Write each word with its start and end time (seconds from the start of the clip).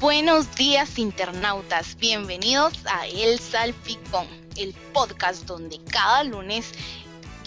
Buenos 0.00 0.54
días 0.54 0.96
internautas, 0.96 1.96
bienvenidos 1.96 2.72
a 2.86 3.08
El 3.08 3.40
Salpicón, 3.40 4.28
el 4.56 4.72
podcast 4.92 5.44
donde 5.44 5.80
cada 5.90 6.22
lunes 6.22 6.72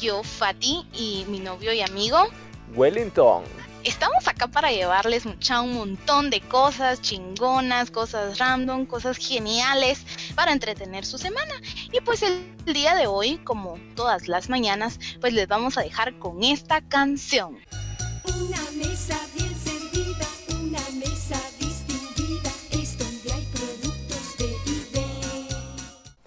yo, 0.01 0.21
Fati 0.21 0.85
y 0.93 1.23
mi 1.29 1.39
novio 1.39 1.71
y 1.71 1.79
amigo 1.79 2.27
Wellington 2.75 3.45
estamos 3.83 4.27
acá 4.27 4.47
para 4.47 4.71
llevarles 4.71 5.25
mucha, 5.25 5.61
un 5.61 5.73
montón 5.73 6.29
de 6.29 6.41
cosas 6.41 7.01
chingonas, 7.01 7.91
cosas 7.91 8.37
random, 8.37 8.85
cosas 8.85 9.17
geniales 9.17 10.05
para 10.35 10.51
entretener 10.51 11.05
su 11.05 11.17
semana. 11.17 11.53
Y 11.91 12.01
pues 12.01 12.21
el, 12.23 12.49
día 12.65 12.93
de 12.93 13.07
hoy, 13.07 13.37
como 13.39 13.79
todas 13.95 14.27
las 14.27 14.47
mañanas, 14.47 14.99
pues 15.19 15.33
les 15.33 15.47
vamos 15.47 15.77
a 15.77 15.81
dejar 15.81 16.17
con 16.19 16.43
esta 16.43 16.81
canción. 16.81 17.57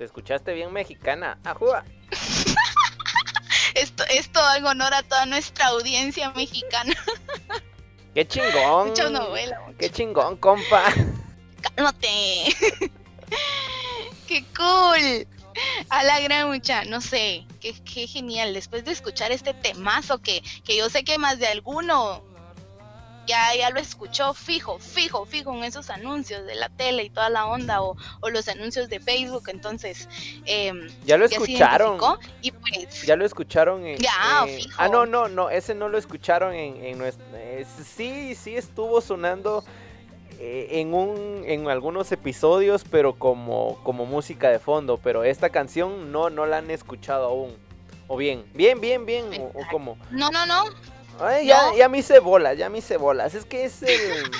¿Te 0.04 0.08
escuchaste 0.08 0.52
bien 0.52 0.70
mexicana? 0.70 1.38
¡Ajúa! 1.44 1.82
Esto, 3.74 4.04
esto 4.10 4.38
hago 4.38 4.68
honor 4.68 4.92
a 4.92 5.02
toda 5.02 5.24
nuestra 5.24 5.68
audiencia 5.68 6.30
mexicana. 6.32 6.92
¡Qué 8.14 8.28
chingón! 8.28 8.88
Mucha 8.88 9.08
novela. 9.08 9.60
mucho. 9.60 9.78
¡Qué 9.78 9.90
chingón, 9.90 10.36
compa! 10.36 10.92
¡Cálmate! 11.62 12.54
¡Qué 14.28 14.44
cool! 14.54 15.26
A 15.88 16.04
la 16.04 16.20
gran 16.20 16.48
mucha, 16.48 16.84
no 16.84 17.00
sé, 17.00 17.46
qué, 17.62 17.72
qué 17.82 18.06
genial. 18.06 18.52
Después 18.52 18.84
de 18.84 18.92
escuchar 18.92 19.32
este 19.32 19.54
temazo 19.54 20.20
que, 20.20 20.42
que 20.64 20.76
yo 20.76 20.90
sé 20.90 21.02
que 21.02 21.16
más 21.16 21.38
de 21.38 21.46
alguno 21.46 22.22
ya, 23.26 23.54
ya 23.56 23.70
lo 23.70 23.80
escuchó 23.80 24.34
fijo, 24.34 24.78
fijo, 24.78 25.24
fijo 25.26 25.52
en 25.54 25.64
esos 25.64 25.90
anuncios 25.90 26.44
de 26.46 26.54
la 26.54 26.68
tele 26.68 27.04
y 27.04 27.10
toda 27.10 27.30
la 27.30 27.46
onda 27.46 27.82
o, 27.82 27.96
o 28.20 28.30
los 28.30 28.48
anuncios 28.48 28.88
de 28.88 29.00
Facebook. 29.00 29.44
Entonces, 29.48 30.08
em, 30.44 30.88
Ya 31.04 31.16
lo 31.16 31.24
escucharon. 31.24 31.98
Y 32.42 32.50
pues, 32.50 33.02
Ya 33.06 33.16
lo 33.16 33.24
escucharon 33.24 33.86
en. 33.86 33.98
Ya, 33.98 34.44
en- 34.46 34.56
fijo. 34.60 34.74
Ah, 34.78 34.88
no, 34.88 35.06
no, 35.06 35.28
no, 35.28 35.50
ese 35.50 35.74
no 35.74 35.88
lo 35.88 35.98
escucharon 35.98 36.54
en, 36.54 36.84
en 36.84 36.98
nuestro. 36.98 37.24
eh, 37.34 37.66
sí, 37.84 38.34
sí 38.34 38.56
estuvo 38.56 39.00
sonando 39.00 39.64
eh, 40.38 40.68
en 40.80 40.92
un 40.94 41.44
en 41.46 41.68
algunos 41.68 42.10
episodios, 42.12 42.84
pero 42.90 43.14
como, 43.14 43.78
como 43.84 44.04
música 44.06 44.50
de 44.50 44.58
fondo. 44.58 44.98
Pero 45.02 45.24
esta 45.24 45.50
canción 45.50 46.10
no, 46.12 46.30
no 46.30 46.46
la 46.46 46.58
han 46.58 46.70
escuchado 46.70 47.26
aún. 47.26 47.56
O 48.06 48.16
bien, 48.18 48.44
bien, 48.52 48.80
bien, 48.80 49.06
bien, 49.06 49.24
o, 49.40 49.44
o 49.58 49.62
como. 49.70 49.96
no, 50.10 50.28
no, 50.30 50.44
no. 50.44 50.64
Ay, 51.20 51.46
ya, 51.46 51.62
No. 51.70 51.76
ya 51.76 51.88
me 51.88 51.98
hice 51.98 52.18
bolas, 52.18 52.56
ya 52.58 52.68
me 52.68 52.78
hice 52.78 52.96
bolas. 52.96 53.34
Es 53.34 53.44
que 53.44 53.64
es 53.64 53.82
el. 53.82 54.30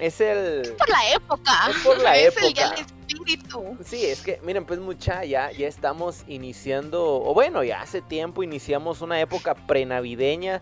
es 0.00 0.20
el. 0.20 0.74
Por 0.76 0.88
la 0.88 1.12
época. 1.14 1.52
Es 1.70 1.76
por 1.84 1.98
la 2.00 2.16
Es 2.16 2.36
el, 2.36 2.54
ya 2.54 2.66
época. 2.66 2.74
el 2.80 2.86
espíritu. 3.12 3.78
Sí, 3.84 4.04
es 4.06 4.20
que, 4.22 4.40
miren, 4.42 4.64
pues 4.64 4.78
mucha, 4.80 5.24
ya, 5.24 5.50
ya 5.52 5.66
estamos 5.68 6.24
iniciando, 6.26 7.04
o 7.22 7.34
bueno, 7.34 7.62
ya 7.64 7.80
hace 7.82 8.00
tiempo 8.02 8.42
iniciamos 8.42 9.00
una 9.02 9.20
época 9.20 9.54
prenavideña 9.54 10.60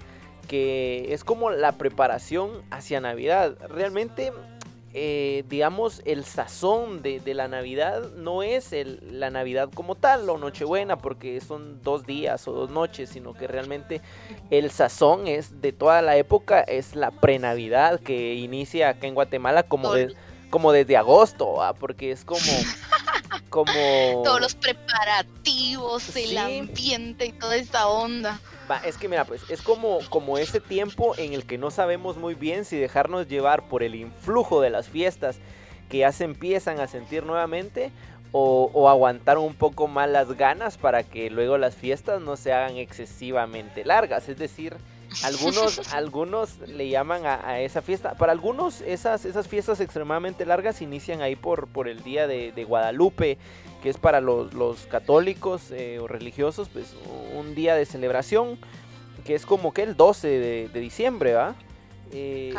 que 0.48 1.12
es 1.12 1.24
como 1.24 1.50
la 1.50 1.72
preparación 1.72 2.62
hacia 2.70 3.00
Navidad. 3.00 3.56
Realmente, 3.68 4.32
eh, 4.98 5.44
digamos, 5.50 6.00
el 6.06 6.25
sazón 6.25 7.02
de, 7.02 7.20
de 7.20 7.34
la 7.34 7.48
Navidad 7.48 8.12
no 8.16 8.42
es 8.42 8.72
el- 8.72 9.20
la 9.20 9.28
Navidad 9.28 9.69
como 9.75 9.94
tal 9.94 10.27
o 10.30 10.39
Nochebuena, 10.39 10.97
porque 10.97 11.39
son 11.42 11.83
dos 11.83 12.06
días 12.06 12.48
o 12.48 12.52
dos 12.52 12.70
noches, 12.70 13.11
sino 13.11 13.34
que 13.34 13.47
realmente 13.47 14.00
el 14.48 14.70
sazón 14.70 15.27
es 15.27 15.61
de 15.61 15.72
toda 15.72 16.00
la 16.00 16.17
época, 16.17 16.62
es 16.62 16.97
la 16.97 17.11
prenavidad 17.11 18.00
que 18.00 18.36
inicia 18.36 18.89
acá 18.89 19.06
en 19.06 19.14
Guatemala 19.14 19.64
como 19.64 19.92
de, 19.92 20.14
como 20.50 20.72
desde 20.72 20.97
agosto, 20.97 21.52
¿va? 21.55 21.75
porque 21.75 22.11
es 22.11 22.25
como 22.25 22.41
como 23.50 23.70
Todos 24.25 24.41
los 24.41 24.55
preparativos, 24.55 26.14
el 26.17 26.27
Sí. 26.29 26.36
ambiente 26.36 27.27
y 27.27 27.33
toda 27.33 27.57
esa 27.57 27.89
onda. 27.89 28.40
Va, 28.70 28.79
es 28.79 28.96
que 28.98 29.08
mira, 29.08 29.24
pues 29.24 29.42
es 29.48 29.62
como 29.62 29.98
como 30.11 30.39
ese 30.39 30.61
tiempo 30.61 31.14
en 31.17 31.33
el 31.33 31.46
que 31.46 31.57
no 31.58 31.70
sabemos 31.70 32.17
muy 32.17 32.34
bien 32.34 32.64
si 32.64 32.77
dejarnos 32.77 33.29
llevar 33.29 33.68
por 33.68 33.83
el 33.83 33.95
influjo 33.95 34.61
de 34.61 34.70
las 34.70 34.89
fiestas 34.89 35.39
que 35.89 35.98
ya 35.98 36.11
se 36.12 36.24
empiezan 36.24 36.80
a 36.80 36.89
sentir 36.89 37.24
nuevamente 37.24 37.92
o, 38.33 38.70
o 38.74 38.89
aguantar 38.89 39.39
un 39.39 39.55
poco 39.55 39.86
más 39.86 40.11
las 40.11 40.33
ganas 40.36 40.77
para 40.78 41.05
que 41.05 41.30
luego 41.30 41.58
las 41.58 41.77
fiestas 41.77 42.20
no 42.20 42.36
se 42.36 42.52
hagan 42.52 42.77
excesivamente 42.77 43.84
largas, 43.84 44.28
es 44.28 44.36
decir, 44.36 44.77
algunos, 45.22 45.78
algunos 45.92 46.58
le 46.67 46.89
llaman 46.89 47.27
a, 47.27 47.48
a 47.48 47.61
esa 47.61 47.83
fiesta. 47.83 48.14
Para 48.14 48.33
algunos, 48.33 48.80
esas, 48.80 49.24
esas 49.24 49.48
fiestas 49.48 49.80
extremadamente 49.80 50.46
largas 50.46 50.83
inician 50.83 51.22
ahí 51.22 51.36
por, 51.36 51.68
por 51.68 51.89
el 51.89 52.02
día 52.02 52.27
de, 52.27 52.52
de 52.52 52.64
Guadalupe, 52.64 53.39
que 53.83 53.89
es 53.90 53.98
para 53.98 54.20
los, 54.20 54.55
los 54.55 54.86
católicos 54.86 55.70
eh, 55.70 55.98
o 56.00 56.06
religiosos, 56.06 56.68
pues 56.68 56.95
un 57.34 57.55
día 57.55 57.74
de 57.74 57.86
celebración, 57.86 58.58
que 59.24 59.34
es 59.34 59.46
como 59.46 59.72
que 59.72 59.83
el 59.83 59.96
12 59.96 60.28
de, 60.28 60.68
de 60.68 60.80
diciembre, 60.80 61.34
¿va? 61.34 61.55
Eh, 62.12 62.55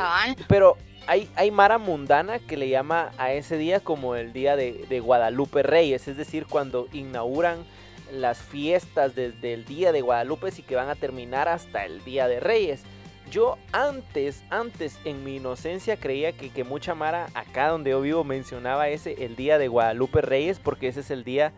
pero 0.47 0.77
hay, 1.07 1.29
hay 1.35 1.51
Mara 1.51 1.77
mundana 1.77 2.39
que 2.39 2.57
le 2.57 2.69
llama 2.69 3.11
a 3.17 3.31
ese 3.31 3.57
día 3.57 3.79
como 3.79 4.15
el 4.15 4.33
día 4.33 4.55
de, 4.55 4.85
de 4.89 4.99
Guadalupe 4.99 5.63
Reyes, 5.63 6.07
es 6.07 6.17
decir, 6.17 6.45
cuando 6.45 6.87
inauguran 6.91 7.65
las 8.11 8.39
fiestas 8.39 9.15
desde 9.15 9.53
el 9.53 9.65
día 9.65 9.91
de 9.91 10.01
Guadalupe 10.01 10.49
y 10.57 10.61
que 10.61 10.75
van 10.75 10.89
a 10.89 10.95
terminar 10.95 11.47
hasta 11.47 11.85
el 11.85 12.03
día 12.03 12.27
de 12.27 12.39
Reyes. 12.39 12.81
Yo 13.29 13.57
antes, 13.73 14.41
antes 14.49 14.97
en 15.03 15.23
mi 15.25 15.35
inocencia 15.35 15.97
creía 15.97 16.31
que, 16.31 16.49
que 16.49 16.63
mucha 16.63 16.95
Mara 16.95 17.27
acá 17.33 17.67
donde 17.67 17.89
yo 17.91 17.99
vivo 18.01 18.23
mencionaba 18.23 18.87
ese 18.87 19.25
el 19.25 19.35
día 19.35 19.57
de 19.57 19.67
Guadalupe 19.67 20.21
Reyes 20.21 20.59
porque 20.59 20.87
ese 20.87 21.01
es 21.01 21.11
el 21.11 21.23
día 21.25 21.51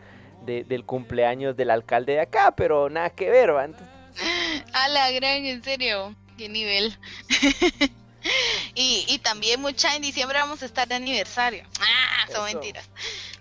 de- 0.46 0.64
del 0.64 0.84
cumpleaños 0.86 1.56
del 1.56 1.70
alcalde 1.70 2.14
de 2.14 2.22
acá, 2.22 2.56
pero 2.56 2.90
nada 2.90 3.12
que 3.12 3.30
ver, 3.30 3.54
¿va? 3.54 3.66
Entonces, 3.66 3.88
A 4.74 4.88
la 4.90 5.12
gran, 5.12 5.46
en 5.46 5.64
serio. 5.64 6.16
Qué 6.38 6.50
nivel. 6.50 6.98
y, 8.76 9.06
y 9.08 9.20
también 9.20 9.62
mucha 9.62 9.96
en 9.96 10.02
diciembre 10.02 10.40
vamos 10.40 10.62
a 10.62 10.66
estar 10.66 10.88
de 10.88 10.96
aniversario. 10.96 11.64
Ah, 11.80 12.26
son 12.32 12.48
Eso. 12.48 12.58
mentiras. 12.58 12.90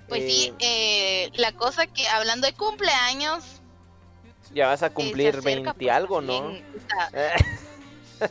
Pues 0.08 0.22
Eh, 0.22 0.28
sí, 0.30 0.54
eh, 0.60 1.30
la 1.34 1.52
cosa 1.52 1.86
que 1.86 2.06
hablando 2.08 2.46
de 2.46 2.54
cumpleaños. 2.54 3.44
ya 4.54 4.68
vas 4.68 4.82
a 4.82 4.86
eh, 4.86 4.90
cumplir 4.90 5.28
acerca, 5.36 5.72
20 5.74 5.90
algo, 5.90 6.20
¿no? 6.22 6.40
también, 6.40 6.64
o 6.76 7.10
sea, 7.10 8.30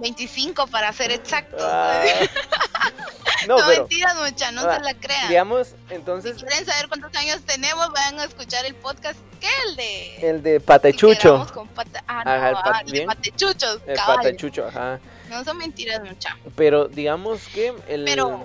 25 0.00 0.66
para 0.68 0.92
ser 0.92 1.10
exactos. 1.10 1.60
Ah. 1.62 2.04
no, 3.48 3.58
no 3.58 3.66
pero 3.66 3.80
mentiras, 3.82 4.14
mucha, 4.16 4.52
no 4.52 4.60
ah, 4.62 4.76
se 4.76 4.80
la 4.82 4.94
crean. 4.94 5.28
digamos, 5.28 5.68
Si 5.88 5.94
entonces 5.94 6.36
quieren 6.36 6.64
saber 6.64 6.88
cuántos 6.88 7.14
años 7.16 7.40
tenemos, 7.44 7.90
vayan 7.92 8.20
a 8.20 8.24
escuchar 8.24 8.64
el 8.64 8.76
podcast. 8.76 9.18
¿Qué? 9.40 9.48
El 9.68 9.76
de. 9.76 10.16
el 10.30 10.42
de 10.42 10.52
que 10.54 10.60
Patechucho. 10.60 11.28
grabamos 11.30 11.52
con 11.52 11.68
pata- 11.68 12.02
Ah, 12.06 12.22
no, 12.24 12.30
Ajá, 12.30 12.48
el 12.50 12.56
ah, 12.56 12.82
el 12.86 12.92
de 12.92 13.02
patechuchos, 13.06 13.80
El 13.86 13.96
cabal. 13.96 14.16
Patechucho, 14.18 14.66
ajá. 14.66 15.00
No 15.30 15.44
son 15.44 15.58
mentiras, 15.58 16.00
mucha. 16.04 16.36
Pero 16.56 16.86
digamos 16.88 17.40
que 17.48 17.74
el. 17.88 18.04
Pero- 18.04 18.44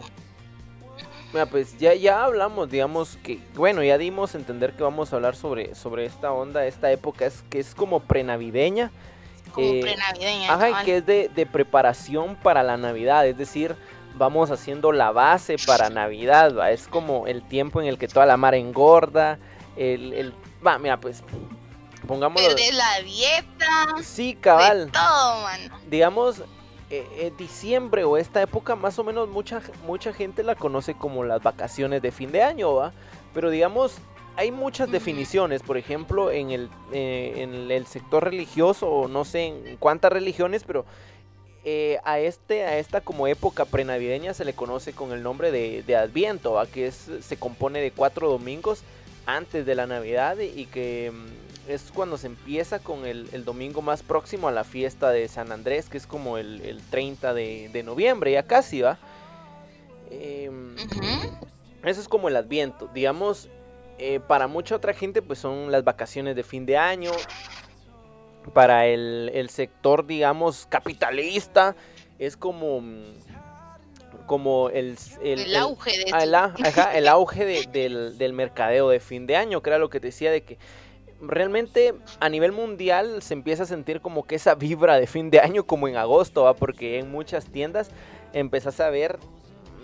Mira, 1.34 1.48
pues 1.48 1.78
ya, 1.80 1.96
ya 1.96 2.24
hablamos, 2.24 2.70
digamos 2.70 3.18
que. 3.24 3.40
Bueno, 3.56 3.84
ya 3.84 3.98
dimos 3.98 4.36
a 4.36 4.38
entender 4.38 4.74
que 4.74 4.84
vamos 4.84 5.12
a 5.12 5.16
hablar 5.16 5.36
sobre, 5.36 5.74
sobre 5.76 6.06
esta 6.06 6.32
onda, 6.32 6.66
esta 6.68 6.92
época 6.92 7.26
es 7.26 7.44
que 7.50 7.60
es 7.60 7.74
como 7.74 8.02
prenavideña. 8.02 8.92
Como 9.52 9.68
eh, 9.68 9.80
prenavideña. 9.82 10.54
Ajá, 10.54 10.70
y 10.70 10.86
que 10.86 10.98
es 10.98 11.06
de, 11.06 11.30
de 11.30 11.46
preparación 11.48 12.36
para 12.36 12.62
la 12.62 12.78
Navidad, 12.78 13.26
es 13.28 13.38
decir, 13.38 13.76
vamos 14.16 14.52
haciendo 14.52 14.92
la 14.92 15.12
base 15.12 15.58
para 15.66 15.90
Navidad, 15.90 16.56
¿va? 16.56 16.70
es 16.72 16.88
como 16.88 17.26
el 17.26 17.42
tiempo 17.48 17.82
en 17.82 17.88
el 17.88 17.98
que 17.98 18.08
toda 18.08 18.26
la 18.28 18.38
mar 18.38 18.54
engorda, 18.54 19.40
el, 19.76 20.14
el 20.14 20.34
va, 20.66 20.78
mira, 20.78 21.00
pues, 21.00 21.24
pongámoslo, 22.08 22.48
Perder 22.48 22.74
la 22.76 23.02
dieta. 23.02 23.88
sí, 24.04 24.36
De 24.36 24.40
cabal, 24.40 24.92
todo, 24.92 25.42
mano. 25.42 25.80
digamos, 25.88 26.44
eh, 26.90 27.08
eh, 27.18 27.32
diciembre 27.38 28.04
o 28.04 28.18
esta 28.18 28.42
época, 28.42 28.76
más 28.76 29.00
o 29.00 29.04
menos 29.04 29.30
mucha, 29.30 29.62
mucha 29.86 30.14
gente 30.14 30.44
la 30.44 30.56
conoce 30.56 30.94
como 30.94 31.24
las 31.24 31.42
vacaciones 31.42 32.02
de 32.02 32.12
fin 32.12 32.32
de 32.32 32.44
año, 32.44 32.74
¿va? 32.74 32.94
Pero 33.34 33.50
digamos, 33.50 33.98
hay 34.36 34.52
muchas 34.52 34.92
definiciones, 34.92 35.62
por 35.62 35.78
ejemplo, 35.78 36.32
en 36.32 36.52
el, 36.52 36.70
eh, 36.92 37.34
en 37.38 37.72
el 37.72 37.86
sector 37.86 38.24
religioso, 38.24 39.08
no 39.08 39.26
sé 39.26 39.46
en 39.46 39.78
cuántas 39.78 40.12
religiones, 40.12 40.64
pero 40.64 40.86
eh, 41.66 42.00
a, 42.04 42.20
este, 42.20 42.64
a 42.64 42.78
esta 42.78 43.02
como 43.02 43.28
época 43.28 43.66
prenavideña 43.66 44.34
se 44.34 44.44
le 44.44 44.54
conoce 44.54 44.94
con 44.94 45.14
el 45.14 45.24
nombre 45.24 45.52
de, 45.52 45.84
de 45.84 45.96
Adviento, 45.96 46.54
¿va? 46.54 46.66
que 46.66 46.88
es, 46.88 47.10
se 47.22 47.38
compone 47.38 47.80
de 47.80 47.92
cuatro 47.92 48.28
domingos 48.30 48.84
antes 49.26 49.66
de 49.66 49.76
la 49.76 49.88
Navidad 49.88 50.38
y, 50.40 50.66
que 50.66 51.12
mm, 51.14 51.70
es 51.72 51.92
cuando 51.94 52.18
se 52.18 52.28
empieza 52.28 52.80
con 52.80 53.06
el, 53.06 53.30
el 53.32 53.46
domingo 53.46 53.82
más 53.82 54.04
próximo 54.04 54.48
a 54.48 54.52
la 54.52 54.64
fiesta 54.64 55.12
de 55.12 55.28
San 55.28 55.52
Andrés, 55.52 55.90
que 55.90 55.98
es 55.98 56.08
como 56.08 56.38
el, 56.38 56.62
el 56.62 56.82
30 56.82 57.34
de, 57.34 57.70
de 57.72 57.84
noviembre, 57.84 58.32
ya 58.32 58.44
casi, 58.44 58.82
¿va? 58.82 58.98
Em, 60.12 60.76
eso 61.84 62.02
es 62.02 62.08
como 62.08 62.28
el 62.28 62.36
adviento. 62.36 62.90
Digamos, 62.94 63.50
eh, 63.98 64.20
para 64.20 64.48
mucha 64.48 64.76
otra 64.76 64.94
gente, 64.94 65.22
pues 65.22 65.40
son 65.40 65.72
las 65.72 65.84
vacaciones 65.84 66.36
de 66.36 66.44
fin 66.44 66.66
de 66.66 66.78
año. 66.78 67.12
Para 68.54 68.88
el, 68.88 69.32
el 69.34 69.50
sector, 69.50 70.06
digamos, 70.06 70.66
capitalista, 70.68 71.76
es 72.20 72.36
como. 72.36 72.82
Como 74.26 74.70
el, 74.70 74.98
el, 75.22 75.40
El 75.42 75.56
auge 75.56 75.92
de 75.98 76.06
ah, 76.12 76.18
eso. 76.20 76.24
el, 76.30 76.36
a- 76.36 76.54
ajá, 76.64 76.98
el 76.98 77.08
auge 77.08 77.46
de- 77.46 77.68
del, 77.72 78.18
del 78.18 78.34
mercadeo 78.34 78.90
de 78.90 79.00
fin 79.00 79.28
de 79.28 79.36
año, 79.36 79.62
que 79.62 79.70
era 79.70 79.78
lo 79.80 79.90
que 79.90 80.00
te 80.00 80.08
decía 80.08 80.32
de 80.32 80.42
que 80.44 80.58
realmente 81.22 81.94
a 82.20 82.30
nivel 82.30 82.52
mundial 82.52 83.22
se 83.22 83.34
empieza 83.34 83.64
a 83.64 83.66
sentir 83.66 84.02
como 84.02 84.24
que 84.24 84.36
esa 84.36 84.56
vibra 84.56 84.98
de 84.98 85.08
fin 85.08 85.30
de 85.30 85.40
año 85.40 85.64
como 85.66 85.88
en 85.88 85.96
agosto, 85.98 86.44
¿va? 86.44 86.54
porque 86.54 87.00
en 87.00 87.12
muchas 87.12 87.46
tiendas 87.46 87.92
empezás 88.34 88.80
a 88.80 88.90
ver 88.90 89.18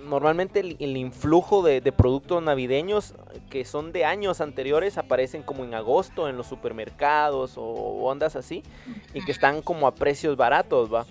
normalmente 0.06 0.60
el, 0.62 0.76
el 0.80 0.98
influjo 0.98 1.62
de, 1.62 1.82
de 1.82 1.92
productos 1.92 2.42
navideños 2.42 3.14
que 3.50 3.64
son 3.64 3.92
de 3.92 4.06
años 4.06 4.42
anteriores 4.42 4.98
aparecen 4.98 5.44
como 5.44 5.64
en 5.64 5.76
agosto 5.76 6.28
en 6.28 6.36
los 6.36 6.48
supermercados 6.48 7.54
o 7.58 7.64
ondas 7.64 8.36
así 8.36 8.64
y 9.14 9.24
que 9.24 9.32
están 9.32 9.62
como 9.62 9.86
a 9.88 9.94
precios 9.94 10.36
baratos, 10.36 10.92
¿va? 10.92 11.06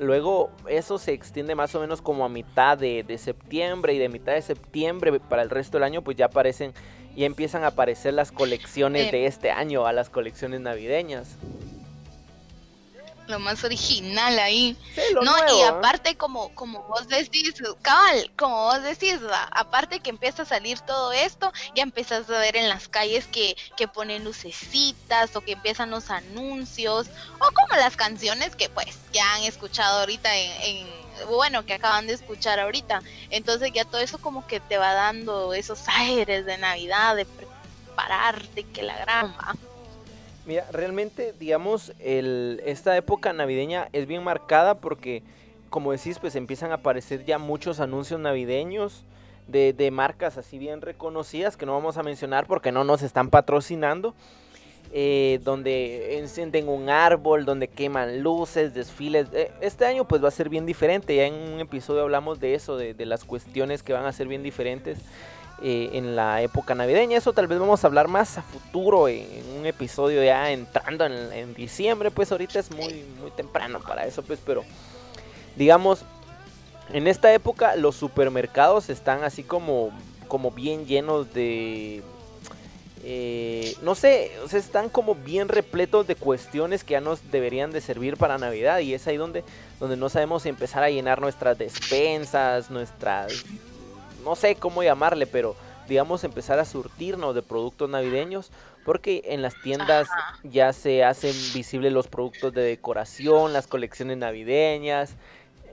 Luego 0.00 0.50
eso 0.66 0.96
se 0.98 1.12
extiende 1.12 1.54
más 1.54 1.74
o 1.74 1.80
menos 1.80 2.00
como 2.00 2.24
a 2.24 2.30
mitad 2.30 2.78
de, 2.78 3.02
de 3.02 3.18
septiembre 3.18 3.92
y 3.92 3.98
de 3.98 4.08
mitad 4.08 4.32
de 4.32 4.40
septiembre 4.40 5.20
para 5.20 5.42
el 5.42 5.50
resto 5.50 5.76
del 5.76 5.84
año 5.84 6.00
pues 6.02 6.16
ya 6.16 6.24
aparecen, 6.24 6.72
ya 7.14 7.26
empiezan 7.26 7.64
a 7.64 7.68
aparecer 7.68 8.14
las 8.14 8.32
colecciones 8.32 9.08
Eh. 9.08 9.10
de 9.12 9.26
este 9.26 9.50
año, 9.50 9.86
a 9.86 9.92
las 9.92 10.08
colecciones 10.08 10.60
navideñas. 10.62 11.36
Lo 13.30 13.38
más 13.38 13.62
original 13.64 14.38
ahí. 14.38 14.76
Sí, 14.94 15.00
lo 15.14 15.22
no, 15.22 15.32
nuevo, 15.38 15.56
y 15.56 15.60
¿eh? 15.60 15.64
aparte 15.64 16.16
como, 16.16 16.54
como 16.54 16.82
vos 16.88 17.06
decís, 17.08 17.54
cabal, 17.82 18.30
como 18.36 18.64
vos 18.66 18.82
decís, 18.82 19.18
va, 19.24 19.44
aparte 19.52 20.00
que 20.00 20.10
empieza 20.10 20.42
a 20.42 20.46
salir 20.46 20.80
todo 20.80 21.12
esto, 21.12 21.52
ya 21.74 21.82
empiezas 21.82 22.28
a 22.28 22.38
ver 22.38 22.56
en 22.56 22.68
las 22.68 22.88
calles 22.88 23.26
que, 23.28 23.56
que 23.76 23.88
ponen 23.88 24.24
lucecitas 24.24 25.34
o 25.36 25.40
que 25.42 25.52
empiezan 25.52 25.90
los 25.90 26.10
anuncios, 26.10 27.06
o 27.38 27.48
como 27.52 27.80
las 27.80 27.96
canciones 27.96 28.56
que 28.56 28.68
pues 28.68 28.86
ya 29.12 29.34
han 29.34 29.42
escuchado 29.44 30.00
ahorita 30.00 30.36
en, 30.36 30.50
en- 30.62 31.10
bueno, 31.28 31.64
que 31.64 31.74
acaban 31.74 32.06
de 32.06 32.14
escuchar 32.14 32.58
ahorita. 32.60 33.02
Entonces 33.30 33.70
ya 33.72 33.84
todo 33.84 34.00
eso 34.00 34.18
como 34.18 34.46
que 34.46 34.60
te 34.60 34.78
va 34.78 34.92
dando 34.94 35.52
esos 35.54 35.86
aires 35.88 36.46
de 36.46 36.58
Navidad, 36.58 37.16
de 37.16 37.26
prepararte, 37.26 38.64
que 38.72 38.82
la 38.82 38.96
gran 38.98 39.32
va. 39.32 39.54
Mira, 40.50 40.66
realmente, 40.72 41.32
digamos, 41.38 41.92
el, 42.00 42.60
esta 42.66 42.96
época 42.96 43.32
navideña 43.32 43.88
es 43.92 44.08
bien 44.08 44.24
marcada 44.24 44.74
porque, 44.74 45.22
como 45.68 45.92
decís, 45.92 46.18
pues 46.18 46.34
empiezan 46.34 46.72
a 46.72 46.74
aparecer 46.74 47.24
ya 47.24 47.38
muchos 47.38 47.78
anuncios 47.78 48.18
navideños 48.18 49.04
de, 49.46 49.72
de 49.72 49.92
marcas 49.92 50.38
así 50.38 50.58
bien 50.58 50.80
reconocidas 50.80 51.56
que 51.56 51.66
no 51.66 51.72
vamos 51.74 51.98
a 51.98 52.02
mencionar 52.02 52.48
porque 52.48 52.72
no 52.72 52.82
nos 52.82 53.02
están 53.02 53.30
patrocinando. 53.30 54.12
eh, 54.92 55.38
donde 55.44 56.18
encienden 56.18 56.68
un 56.68 56.88
árbol, 56.88 57.44
donde 57.44 57.68
queman 57.68 58.20
luces, 58.24 58.74
desfiles. 58.74 59.28
eh, 59.32 59.52
Este 59.60 59.86
año 59.86 60.08
pues 60.08 60.20
va 60.20 60.26
a 60.26 60.32
ser 60.32 60.48
bien 60.48 60.66
diferente. 60.66 61.14
Ya 61.14 61.26
en 61.26 61.34
un 61.34 61.60
episodio 61.60 62.02
hablamos 62.02 62.40
de 62.40 62.54
eso, 62.54 62.76
de, 62.76 62.92
de 62.92 63.06
las 63.06 63.24
cuestiones 63.24 63.84
que 63.84 63.92
van 63.92 64.04
a 64.04 64.10
ser 64.12 64.26
bien 64.26 64.42
diferentes 64.42 64.98
eh, 65.62 65.90
en 65.92 66.16
la 66.16 66.40
época 66.40 66.74
navideña. 66.74 67.18
Eso 67.18 67.34
tal 67.34 67.46
vez 67.46 67.58
vamos 67.58 67.84
a 67.84 67.86
hablar 67.86 68.08
más 68.08 68.38
a 68.38 68.42
futuro 68.42 69.08
en, 69.08 69.26
un 69.58 69.66
episodio 69.66 70.24
ya 70.24 70.50
entrando 70.50 71.04
en, 71.04 71.52
diciembre. 71.52 72.10
Pues 72.10 72.32
ahorita 72.32 72.58
es 72.58 72.70
muy, 72.70 73.04
muy 73.20 73.30
temprano 73.30 73.80
para 73.80 74.06
eso, 74.06 74.22
pues, 74.22 74.40
pero 74.44 74.64
digamos, 75.56 76.02
en 76.94 77.06
esta 77.06 77.34
época 77.34 77.76
los 77.76 77.94
supermercados 77.94 78.88
están 78.88 79.22
así 79.22 79.42
como, 79.42 79.90
como 80.28 80.50
bien 80.50 80.86
llenos 80.86 81.34
de... 81.34 82.02
eh, 83.04 83.74
no 83.82 83.94
sé, 83.94 84.32
o 84.42 84.48
sea, 84.48 84.58
están 84.58 84.88
como 84.88 85.14
bien 85.14 85.48
repletos 85.48 86.06
de 86.06 86.14
cuestiones 86.14 86.84
que 86.84 86.92
ya 86.92 87.02
nos 87.02 87.30
deberían 87.30 87.70
de 87.70 87.82
servir 87.82 88.16
para 88.16 88.38
Navidad 88.38 88.78
y 88.78 88.94
es 88.94 89.06
ahí 89.06 89.18
donde, 89.18 89.44
donde 89.78 89.98
no 89.98 90.08
sabemos 90.08 90.46
empezar 90.46 90.82
a 90.82 90.88
llenar 90.88 91.20
nuestras 91.20 91.58
despensas, 91.58 92.70
nuestras 92.70 93.44
no 94.24 94.36
sé 94.36 94.54
cómo 94.56 94.82
llamarle, 94.82 95.26
pero 95.26 95.56
digamos 95.88 96.22
empezar 96.24 96.58
a 96.58 96.64
surtirnos 96.64 97.34
de 97.34 97.42
productos 97.42 97.90
navideños, 97.90 98.50
porque 98.84 99.22
en 99.26 99.42
las 99.42 99.60
tiendas 99.62 100.08
Ajá. 100.10 100.38
ya 100.44 100.72
se 100.72 101.04
hacen 101.04 101.34
visibles 101.52 101.92
los 101.92 102.06
productos 102.08 102.52
de 102.54 102.62
decoración, 102.62 103.52
las 103.52 103.66
colecciones 103.66 104.16
navideñas, 104.16 105.14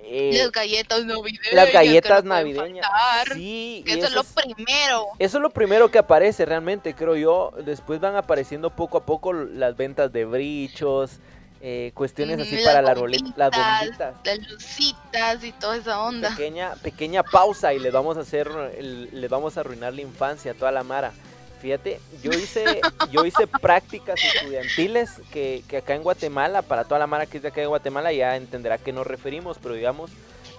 eh, 0.09 0.31
Las 0.33 0.51
galletas 0.51 1.05
navideñas. 1.05 1.53
las 1.53 1.71
galletas 1.73 2.23
no 2.23 2.29
navideñas. 2.33 2.85
Sí, 3.33 3.83
que 3.85 3.93
eso 3.93 4.07
es 4.07 4.13
lo 4.13 4.23
primero. 4.23 5.07
eso 5.19 5.37
es 5.37 5.41
lo 5.41 5.49
primero 5.49 5.91
que 5.91 5.97
aparece 5.97 6.45
realmente, 6.45 6.93
creo 6.95 7.15
yo. 7.17 7.51
Después 7.65 7.99
van 7.99 8.15
apareciendo 8.15 8.69
poco 8.69 8.97
a 8.99 9.05
poco 9.05 9.33
las 9.33 9.75
ventas 9.75 10.11
de 10.13 10.23
brichos, 10.25 11.19
eh, 11.61 11.91
cuestiones 11.93 12.39
así 12.39 12.57
Mm, 12.57 12.63
para 12.63 12.81
las 12.81 12.89
la 12.89 13.01
roleta, 13.01 13.33
las 13.35 13.51
bombitas. 13.51 14.15
Las 14.23 14.51
lucitas 14.51 15.43
y 15.43 15.51
toda 15.53 15.77
esa 15.77 16.01
onda. 16.01 16.29
pequeña, 16.29 16.75
pequeña 16.75 17.23
pausa 17.23 17.73
y 17.73 17.79
les 17.79 17.91
vamos 17.91 18.17
a 18.17 18.21
hacer, 18.21 18.49
les 18.79 19.29
vamos 19.29 19.57
a 19.57 19.61
arruinar 19.61 19.93
la 19.93 20.01
infancia 20.01 20.51
a 20.51 20.55
toda 20.55 20.71
la 20.71 20.83
Mara. 20.83 21.11
Fíjate, 21.61 21.99
yo 22.21 22.31
hice, 22.31 22.81
yo 23.11 23.25
hice 23.25 23.47
prácticas 23.47 24.23
estudiantiles 24.23 25.09
que, 25.31 25.63
que 25.67 25.77
acá 25.77 25.95
en 25.95 26.03
Guatemala, 26.03 26.61
para 26.61 26.83
toda 26.83 26.99
la 26.99 27.07
Mara 27.07 27.25
que 27.25 27.37
es 27.37 27.43
de 27.43 27.49
acá 27.49 27.61
de 27.61 27.67
Guatemala, 27.67 28.13
ya 28.13 28.35
entenderá 28.35 28.75
a 28.75 28.77
qué 28.77 28.93
nos 28.93 29.07
referimos, 29.07 29.57
pero 29.61 29.73
digamos, 29.73 30.11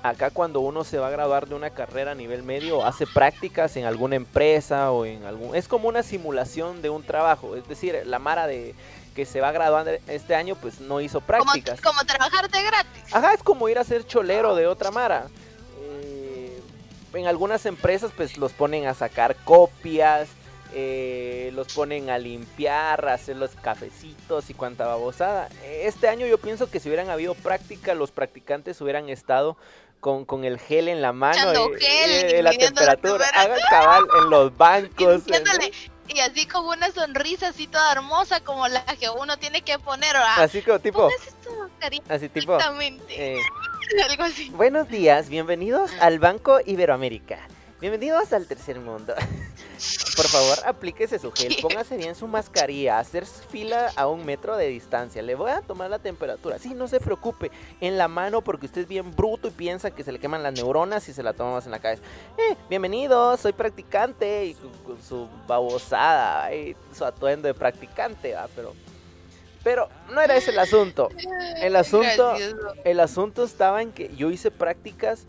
acá 0.02 0.30
cuando 0.30 0.60
uno 0.60 0.84
se 0.84 0.98
va 0.98 1.08
a 1.08 1.10
graduar 1.10 1.46
de 1.48 1.54
una 1.54 1.70
carrera 1.70 2.12
a 2.12 2.14
nivel 2.14 2.42
medio, 2.42 2.84
hace 2.84 3.06
prácticas 3.06 3.76
en 3.76 3.84
alguna 3.84 4.16
empresa 4.16 4.90
o 4.90 5.04
en 5.04 5.24
algún... 5.24 5.54
Es 5.54 5.68
como 5.68 5.88
una 5.88 6.02
simulación 6.02 6.82
de 6.82 6.90
un 6.90 7.02
trabajo, 7.02 7.56
es 7.56 7.66
decir, 7.68 8.00
la 8.04 8.18
Mara 8.18 8.46
de 8.46 8.74
que 9.18 9.26
se 9.26 9.40
va 9.40 9.48
a 9.48 9.52
graduar 9.52 9.98
este 10.06 10.36
año, 10.36 10.54
pues 10.54 10.78
no 10.80 11.00
hizo 11.00 11.18
Como, 11.20 11.26
prácticas. 11.26 11.80
como 11.80 12.00
trabajar 12.04 12.48
de 12.48 12.62
gratis. 12.62 13.02
Ajá, 13.12 13.34
es 13.34 13.42
como 13.42 13.68
ir 13.68 13.76
a 13.76 13.82
ser 13.82 14.06
cholero 14.06 14.54
de 14.54 14.68
otra 14.68 14.92
mara. 14.92 15.26
Eh, 15.80 16.56
en 17.14 17.26
algunas 17.26 17.66
empresas 17.66 18.12
pues 18.16 18.36
los 18.38 18.52
ponen 18.52 18.86
a 18.86 18.94
sacar 18.94 19.34
copias, 19.44 20.28
eh, 20.72 21.50
los 21.52 21.66
ponen 21.74 22.10
a 22.10 22.18
limpiar, 22.18 23.08
a 23.08 23.14
hacer 23.14 23.34
los 23.34 23.50
cafecitos 23.56 24.50
y 24.50 24.54
cuanta 24.54 24.86
babosada. 24.86 25.48
Este 25.64 26.06
año 26.06 26.24
yo 26.26 26.38
pienso 26.38 26.70
que 26.70 26.78
si 26.78 26.88
hubieran 26.88 27.10
habido 27.10 27.34
práctica, 27.34 27.94
los 27.94 28.12
practicantes 28.12 28.80
hubieran 28.80 29.08
estado 29.08 29.56
con, 29.98 30.26
con 30.26 30.44
el 30.44 30.60
gel 30.60 30.86
en 30.86 31.02
la 31.02 31.12
mano 31.12 31.52
y, 31.76 31.80
gel 31.84 32.38
y 32.38 32.42
la 32.42 32.50
midiendo 32.50 32.82
la 32.82 32.94
temperatura. 32.94 33.24
temperatura. 33.24 33.42
Hagan 33.42 33.58
cabal 33.68 34.04
en 34.22 34.30
los 34.30 34.56
bancos. 34.56 35.22
en- 35.26 35.72
y 36.08 36.20
así 36.20 36.46
con 36.46 36.66
una 36.66 36.90
sonrisa 36.90 37.48
así 37.48 37.66
toda 37.66 37.92
hermosa 37.92 38.40
como 38.40 38.66
la 38.68 38.82
que 38.98 39.08
uno 39.10 39.36
tiene 39.36 39.62
que 39.62 39.78
poner. 39.78 40.12
¿verdad? 40.14 40.42
Así 40.42 40.62
como 40.62 40.78
tipo, 40.78 41.08
así 42.08 42.28
tipo. 42.28 42.54
exactamente. 42.54 43.34
eh, 43.36 43.40
Algo 44.10 44.24
así. 44.24 44.50
Buenos 44.50 44.88
días, 44.88 45.28
bienvenidos 45.28 45.90
al 46.00 46.18
Banco 46.18 46.60
Iberoamérica. 46.64 47.38
Bienvenidos 47.80 48.32
al 48.32 48.46
tercer 48.46 48.80
mundo. 48.80 49.14
Por 50.18 50.26
favor, 50.26 50.58
aplíquese 50.66 51.20
su 51.20 51.30
gel, 51.30 51.56
póngase 51.62 51.96
bien 51.96 52.16
su 52.16 52.26
mascarilla, 52.26 52.98
hacer 52.98 53.24
fila 53.24 53.92
a 53.94 54.08
un 54.08 54.26
metro 54.26 54.56
de 54.56 54.66
distancia. 54.66 55.22
Le 55.22 55.36
voy 55.36 55.52
a 55.52 55.60
tomar 55.60 55.88
la 55.90 56.00
temperatura. 56.00 56.58
Sí, 56.58 56.74
no 56.74 56.88
se 56.88 56.98
preocupe, 56.98 57.52
en 57.80 57.96
la 57.96 58.08
mano 58.08 58.42
porque 58.42 58.66
usted 58.66 58.80
es 58.80 58.88
bien 58.88 59.14
bruto 59.14 59.46
y 59.46 59.52
piensa 59.52 59.92
que 59.92 60.02
se 60.02 60.10
le 60.10 60.18
queman 60.18 60.42
las 60.42 60.54
neuronas 60.54 61.08
y 61.08 61.12
se 61.12 61.22
la 61.22 61.34
tomamos 61.34 61.66
en 61.66 61.70
la 61.70 61.78
cabeza. 61.78 62.02
Eh, 62.36 62.56
bienvenido, 62.68 63.36
soy 63.36 63.52
practicante 63.52 64.46
y 64.46 64.54
con, 64.54 65.00
su 65.00 65.28
babosada 65.46 66.52
y 66.52 66.74
su 66.92 67.04
atuendo 67.04 67.46
de 67.46 67.54
practicante, 67.54 68.34
¿va? 68.34 68.48
Pero, 68.56 68.74
pero 69.62 69.88
no 70.12 70.20
era 70.20 70.34
ese 70.34 70.50
el 70.50 70.58
asunto. 70.58 71.10
El 71.62 71.76
asunto, 71.76 72.34
el 72.84 72.98
asunto 72.98 73.44
estaba 73.44 73.82
en 73.82 73.92
que 73.92 74.12
yo 74.16 74.32
hice 74.32 74.50
prácticas 74.50 75.28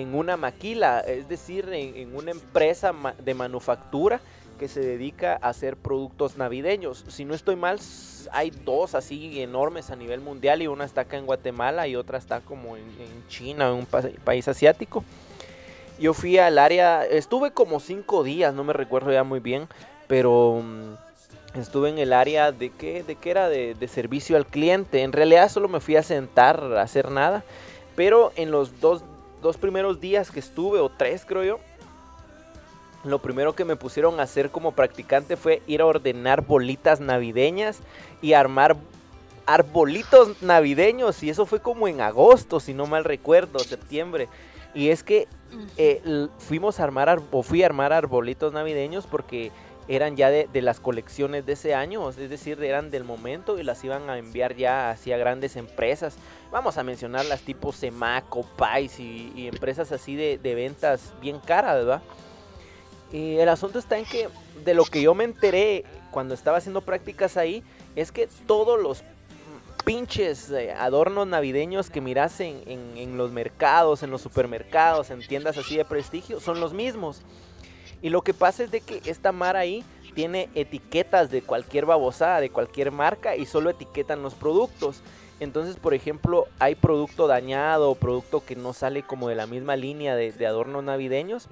en 0.00 0.14
una 0.14 0.38
maquila, 0.38 1.00
es 1.00 1.28
decir, 1.28 1.68
en, 1.72 2.16
una 2.16 2.30
empresa 2.30 2.94
de 3.22 3.34
manufactura 3.34 4.20
que 4.58 4.66
se 4.66 4.80
dedica 4.80 5.38
a 5.42 5.50
hacer 5.50 5.76
productos 5.76 6.38
navideños. 6.38 7.04
Si 7.08 7.24
no 7.26 7.34
estoy 7.34 7.56
mal, 7.56 7.78
hay 8.30 8.50
dos 8.50 8.94
así 8.94 9.42
enormes 9.42 9.90
a 9.90 9.96
nivel 9.96 10.20
mundial 10.20 10.62
y 10.62 10.66
una 10.66 10.84
está 10.84 11.02
acá 11.02 11.18
en 11.18 11.26
Guatemala 11.26 11.88
y 11.88 11.96
otra 11.96 12.16
está 12.16 12.40
como 12.40 12.76
en, 12.76 12.84
en 12.84 13.28
China, 13.28 13.68
en 13.68 13.74
un 13.74 13.86
pa- 13.86 14.02
país 14.24 14.48
asiático. 14.48 15.04
Yo 15.98 16.14
fui 16.14 16.38
al 16.38 16.58
área, 16.58 17.04
estuve 17.04 17.50
como 17.50 17.78
cinco 17.78 18.24
días, 18.24 18.54
no 18.54 18.64
me 18.64 18.72
recuerdo 18.72 19.12
ya 19.12 19.24
muy 19.24 19.40
bien, 19.40 19.68
pero 20.06 20.62
mm, 20.64 21.58
estuve 21.60 21.90
en 21.90 21.98
el 21.98 22.14
área 22.14 22.50
de 22.50 22.70
qué, 22.70 23.02
de 23.02 23.16
qué 23.16 23.30
era 23.30 23.48
de, 23.50 23.74
de 23.74 23.88
servicio 23.88 24.36
al 24.38 24.46
cliente. 24.46 25.02
En 25.02 25.12
realidad 25.12 25.50
solo 25.50 25.68
me 25.68 25.80
fui 25.80 25.96
a 25.96 26.02
sentar, 26.02 26.62
a 26.62 26.82
hacer 26.82 27.10
nada, 27.10 27.44
pero 27.94 28.32
en 28.36 28.50
los 28.50 28.80
dos, 28.80 29.04
dos 29.42 29.58
primeros 29.58 30.00
días 30.00 30.30
que 30.30 30.40
estuve, 30.40 30.78
o 30.78 30.88
tres 30.88 31.24
creo 31.26 31.44
yo, 31.44 31.58
lo 33.04 33.18
primero 33.18 33.54
que 33.54 33.64
me 33.64 33.76
pusieron 33.76 34.20
a 34.20 34.22
hacer 34.22 34.50
como 34.50 34.72
practicante 34.72 35.36
fue 35.36 35.60
ir 35.66 35.80
a 35.82 35.86
ordenar 35.86 36.46
bolitas 36.46 37.00
navideñas 37.00 37.80
y 38.22 38.32
armar 38.34 38.76
arbolitos 39.44 40.40
navideños. 40.40 41.20
Y 41.24 41.30
eso 41.30 41.44
fue 41.44 41.60
como 41.60 41.88
en 41.88 42.00
agosto, 42.00 42.60
si 42.60 42.74
no 42.74 42.86
mal 42.86 43.02
recuerdo, 43.04 43.58
septiembre. 43.58 44.28
Y 44.72 44.90
es 44.90 45.02
que 45.02 45.26
eh, 45.76 46.28
fuimos 46.38 46.78
a 46.78 46.84
armar 46.84 47.08
ar- 47.08 47.22
o 47.32 47.42
fui 47.42 47.64
a 47.64 47.66
armar 47.66 47.92
arbolitos 47.92 48.52
navideños 48.52 49.06
porque 49.08 49.50
eran 49.88 50.16
ya 50.16 50.30
de, 50.30 50.48
de 50.52 50.62
las 50.62 50.78
colecciones 50.80 51.44
de 51.44 51.54
ese 51.54 51.74
año, 51.74 52.08
es 52.08 52.16
decir, 52.16 52.62
eran 52.62 52.90
del 52.90 53.04
momento 53.04 53.58
y 53.58 53.62
las 53.64 53.82
iban 53.84 54.08
a 54.10 54.18
enviar 54.18 54.54
ya 54.54 54.90
hacia 54.90 55.16
grandes 55.16 55.56
empresas. 55.56 56.14
Vamos 56.50 56.78
a 56.78 56.82
mencionar 56.84 57.24
las 57.26 57.40
tipo 57.42 57.72
Semaco, 57.72 58.42
Pais 58.56 59.00
y, 59.00 59.48
empresas 59.48 59.90
así 59.92 60.14
de, 60.14 60.38
de 60.38 60.54
ventas 60.54 61.12
bien 61.20 61.40
caras, 61.40 61.76
¿verdad? 61.76 62.02
Y 63.12 63.36
el 63.38 63.48
asunto 63.48 63.78
está 63.78 63.98
en 63.98 64.04
que 64.04 64.28
de 64.64 64.74
lo 64.74 64.84
que 64.84 65.02
yo 65.02 65.14
me 65.14 65.24
enteré 65.24 65.84
cuando 66.10 66.34
estaba 66.34 66.58
haciendo 66.58 66.80
prácticas 66.82 67.36
ahí, 67.36 67.62
es 67.96 68.12
que 68.12 68.28
todos 68.46 68.80
los 68.80 69.02
pinches 69.84 70.48
eh, 70.50 70.72
adornos 70.72 71.26
navideños 71.26 71.90
que 71.90 72.00
miras 72.00 72.38
en- 72.40 72.62
en 72.66 73.16
los 73.16 73.32
mercados, 73.32 74.02
en 74.02 74.10
los 74.10 74.20
supermercados, 74.22 75.10
en 75.10 75.26
tiendas 75.26 75.58
así 75.58 75.76
de 75.76 75.84
prestigio, 75.84 76.38
son 76.40 76.60
los 76.60 76.72
mismos. 76.72 77.20
Y 78.02 78.10
lo 78.10 78.22
que 78.22 78.34
pasa 78.34 78.64
es 78.64 78.70
de 78.70 78.80
que 78.80 79.00
esta 79.06 79.32
mar 79.32 79.56
ahí 79.56 79.84
tiene 80.14 80.50
etiquetas 80.54 81.30
de 81.30 81.40
cualquier 81.40 81.86
babosada, 81.86 82.40
de 82.40 82.50
cualquier 82.50 82.90
marca, 82.90 83.36
y 83.36 83.46
solo 83.46 83.70
etiquetan 83.70 84.22
los 84.22 84.34
productos. 84.34 85.00
Entonces, 85.40 85.76
por 85.76 85.94
ejemplo, 85.94 86.46
hay 86.58 86.74
producto 86.74 87.26
dañado, 87.26 87.94
producto 87.94 88.44
que 88.44 88.56
no 88.56 88.72
sale 88.72 89.02
como 89.02 89.28
de 89.28 89.36
la 89.36 89.46
misma 89.46 89.76
línea 89.76 90.14
de, 90.14 90.32
de 90.32 90.46
adornos 90.46 90.84
navideños. 90.84 91.48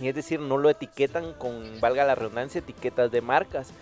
Y 0.00 0.08
es 0.08 0.14
decir, 0.14 0.40
no 0.40 0.56
lo 0.58 0.70
etiquetan 0.70 1.32
con, 1.34 1.80
valga 1.80 2.04
la 2.04 2.14
redundancia, 2.14 2.60
etiquetas 2.60 3.10
de 3.10 3.20
marcas. 3.20 3.72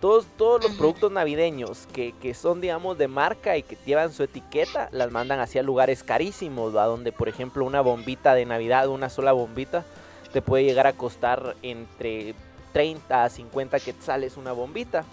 Todos, 0.00 0.26
todos 0.38 0.64
los 0.64 0.72
productos 0.76 1.12
navideños 1.12 1.86
que, 1.92 2.14
que 2.22 2.32
son, 2.32 2.60
digamos, 2.60 2.96
de 2.96 3.06
marca 3.06 3.58
y 3.58 3.62
que 3.62 3.76
llevan 3.84 4.12
su 4.12 4.22
etiqueta, 4.22 4.88
las 4.92 5.10
mandan 5.10 5.40
hacia 5.40 5.62
lugares 5.62 6.02
carísimos, 6.02 6.74
¿va? 6.74 6.86
donde, 6.86 7.12
por 7.12 7.28
ejemplo, 7.28 7.66
una 7.66 7.82
bombita 7.82 8.34
de 8.34 8.46
Navidad, 8.46 8.88
una 8.88 9.10
sola 9.10 9.32
bombita, 9.32 9.84
te 10.32 10.42
puede 10.42 10.64
llegar 10.64 10.86
a 10.86 10.92
costar 10.92 11.56
entre 11.62 12.34
30 12.72 13.24
a 13.24 13.28
50 13.28 13.80
quetzales 13.80 14.36
una 14.36 14.52
bombita. 14.52 15.04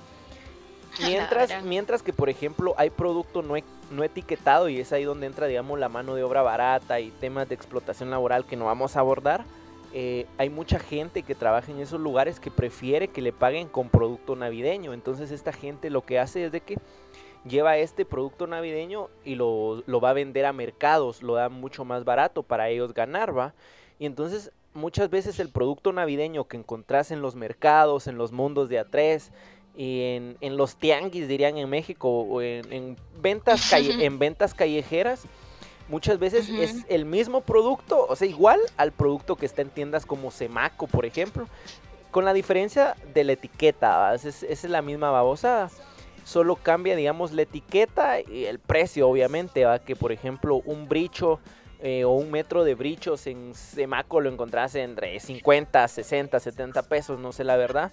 Mientras, 0.99 1.63
mientras 1.63 2.01
que, 2.01 2.11
por 2.13 2.27
ejemplo, 2.29 2.73
hay 2.77 2.89
producto 2.89 3.43
no, 3.43 3.55
e- 3.55 3.63
no 3.91 4.03
etiquetado 4.03 4.67
y 4.67 4.79
es 4.79 4.91
ahí 4.93 5.03
donde 5.03 5.27
entra, 5.27 5.45
digamos, 5.45 5.77
la 5.77 5.89
mano 5.89 6.15
de 6.15 6.23
obra 6.23 6.41
barata 6.41 6.99
y 6.99 7.11
temas 7.11 7.47
de 7.47 7.53
explotación 7.55 8.09
laboral 8.09 8.45
que 8.45 8.55
no 8.55 8.65
vamos 8.65 8.95
a 8.95 9.01
abordar. 9.01 9.45
eh, 9.93 10.25
hay 10.37 10.49
mucha 10.49 10.79
gente 10.79 11.23
que 11.23 11.33
trabaja 11.35 11.71
en 11.71 11.79
esos 11.79 11.99
lugares 11.99 12.39
que 12.39 12.51
prefiere 12.51 13.07
que 13.07 13.21
le 13.21 13.31
paguen 13.31 13.67
con 13.69 13.89
producto 13.89 14.35
navideño. 14.35 14.93
Entonces 14.93 15.31
esta 15.31 15.53
gente 15.53 15.89
lo 15.89 16.01
que 16.05 16.19
hace 16.19 16.45
es 16.45 16.51
de 16.51 16.61
que 16.61 16.77
lleva 17.45 17.77
este 17.77 18.03
producto 18.05 18.47
navideño 18.47 19.09
y 19.23 19.35
lo, 19.35 19.83
lo 19.85 20.01
va 20.01 20.09
a 20.09 20.13
vender 20.13 20.45
a 20.45 20.51
mercados, 20.53 21.23
lo 21.23 21.35
da 21.35 21.49
mucho 21.49 21.85
más 21.85 22.03
barato 22.03 22.43
para 22.43 22.69
ellos 22.69 22.93
ganar, 22.93 23.37
¿va? 23.37 23.53
Y 23.97 24.05
entonces 24.05 24.51
muchas 24.77 25.09
veces 25.09 25.39
el 25.39 25.49
producto 25.49 25.91
navideño 25.91 26.47
que 26.47 26.57
encontrás 26.57 27.11
en 27.11 27.21
los 27.21 27.35
mercados, 27.35 28.07
en 28.07 28.17
los 28.17 28.31
mundos 28.31 28.69
de 28.69 28.79
A3 28.83 29.21
y 29.75 30.01
en, 30.15 30.37
en 30.41 30.55
los 30.57 30.75
tianguis, 30.77 31.27
dirían 31.27 31.57
en 31.57 31.69
México, 31.69 32.09
o 32.09 32.41
en, 32.41 32.71
en 32.71 32.97
ventas, 33.21 33.61
calle- 33.69 33.97
en 34.05 34.17
ventas 34.19 34.53
callejeras, 34.53 35.23
muchas 35.89 36.19
veces 36.19 36.49
es 36.49 36.85
el 36.89 37.05
mismo 37.05 37.41
producto, 37.41 38.05
o 38.07 38.15
sea, 38.15 38.27
igual 38.27 38.59
al 38.77 38.91
producto 38.91 39.35
que 39.35 39.45
está 39.45 39.61
en 39.61 39.69
tiendas 39.69 40.05
como 40.05 40.31
Semaco, 40.31 40.87
por 40.87 41.05
ejemplo, 41.05 41.47
con 42.11 42.25
la 42.25 42.33
diferencia 42.33 42.95
de 43.13 43.23
la 43.23 43.33
etiqueta, 43.33 44.13
es- 44.15 44.43
es 44.43 44.63
la 44.63 44.81
misma 44.81 45.11
babosada. 45.11 45.69
Solo 46.23 46.57
cambia, 46.57 46.95
digamos, 46.97 47.31
la 47.31 47.43
etiqueta 47.43 48.19
y 48.19 48.45
el 48.45 48.59
precio, 48.59 49.07
obviamente, 49.07 49.63
¿va? 49.63 49.79
que 49.79 49.95
por 49.95 50.11
ejemplo 50.11 50.61
un 50.65 50.89
bricho 50.89 51.39
eh, 51.79 52.05
o 52.05 52.11
un 52.11 52.31
metro 52.31 52.63
de 52.63 52.73
brichos 52.73 53.27
en 53.27 53.53
Semaco 53.53 54.19
lo 54.19 54.29
encontrás 54.29 54.73
entre 54.75 55.19
50, 55.19 55.87
60, 55.87 56.39
70 56.39 56.83
pesos, 56.83 57.19
no 57.19 57.31
sé 57.31 57.43
la 57.43 57.55
verdad. 57.55 57.91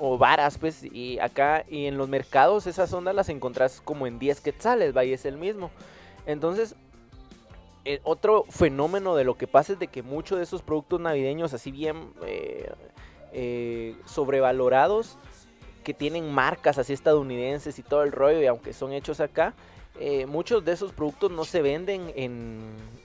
O 0.00 0.16
varas, 0.16 0.58
pues, 0.58 0.84
y 0.84 1.18
acá 1.18 1.64
y 1.68 1.86
en 1.86 1.98
los 1.98 2.08
mercados 2.08 2.66
esas 2.66 2.92
ondas 2.92 3.14
las 3.14 3.28
encontrás 3.28 3.82
como 3.82 4.06
en 4.06 4.18
10 4.18 4.40
quetzales, 4.40 4.96
va, 4.96 5.04
y 5.04 5.12
es 5.12 5.24
el 5.24 5.36
mismo. 5.36 5.70
Entonces, 6.26 6.74
eh, 7.84 8.00
otro 8.04 8.44
fenómeno 8.48 9.14
de 9.14 9.24
lo 9.24 9.36
que 9.36 9.46
pasa 9.46 9.74
es 9.74 9.78
de 9.78 9.88
que 9.88 10.02
muchos 10.02 10.38
de 10.38 10.44
esos 10.44 10.62
productos 10.62 11.00
navideños, 11.00 11.52
así 11.52 11.70
bien 11.70 12.12
eh, 13.32 13.94
sobrevalorados, 14.06 15.18
que 15.84 15.94
tienen 15.94 16.32
marcas 16.32 16.78
así 16.78 16.92
estadounidenses 16.92 17.78
y 17.78 17.82
todo 17.82 18.02
el 18.04 18.12
rollo, 18.12 18.40
y 18.40 18.46
aunque 18.46 18.72
son 18.72 18.92
hechos 18.92 19.20
acá, 19.20 19.54
eh, 20.00 20.26
muchos 20.26 20.64
de 20.64 20.72
esos 20.72 20.92
productos 20.92 21.30
no 21.30 21.44
se 21.44 21.62
venden 21.62 22.12
en, 22.14 22.60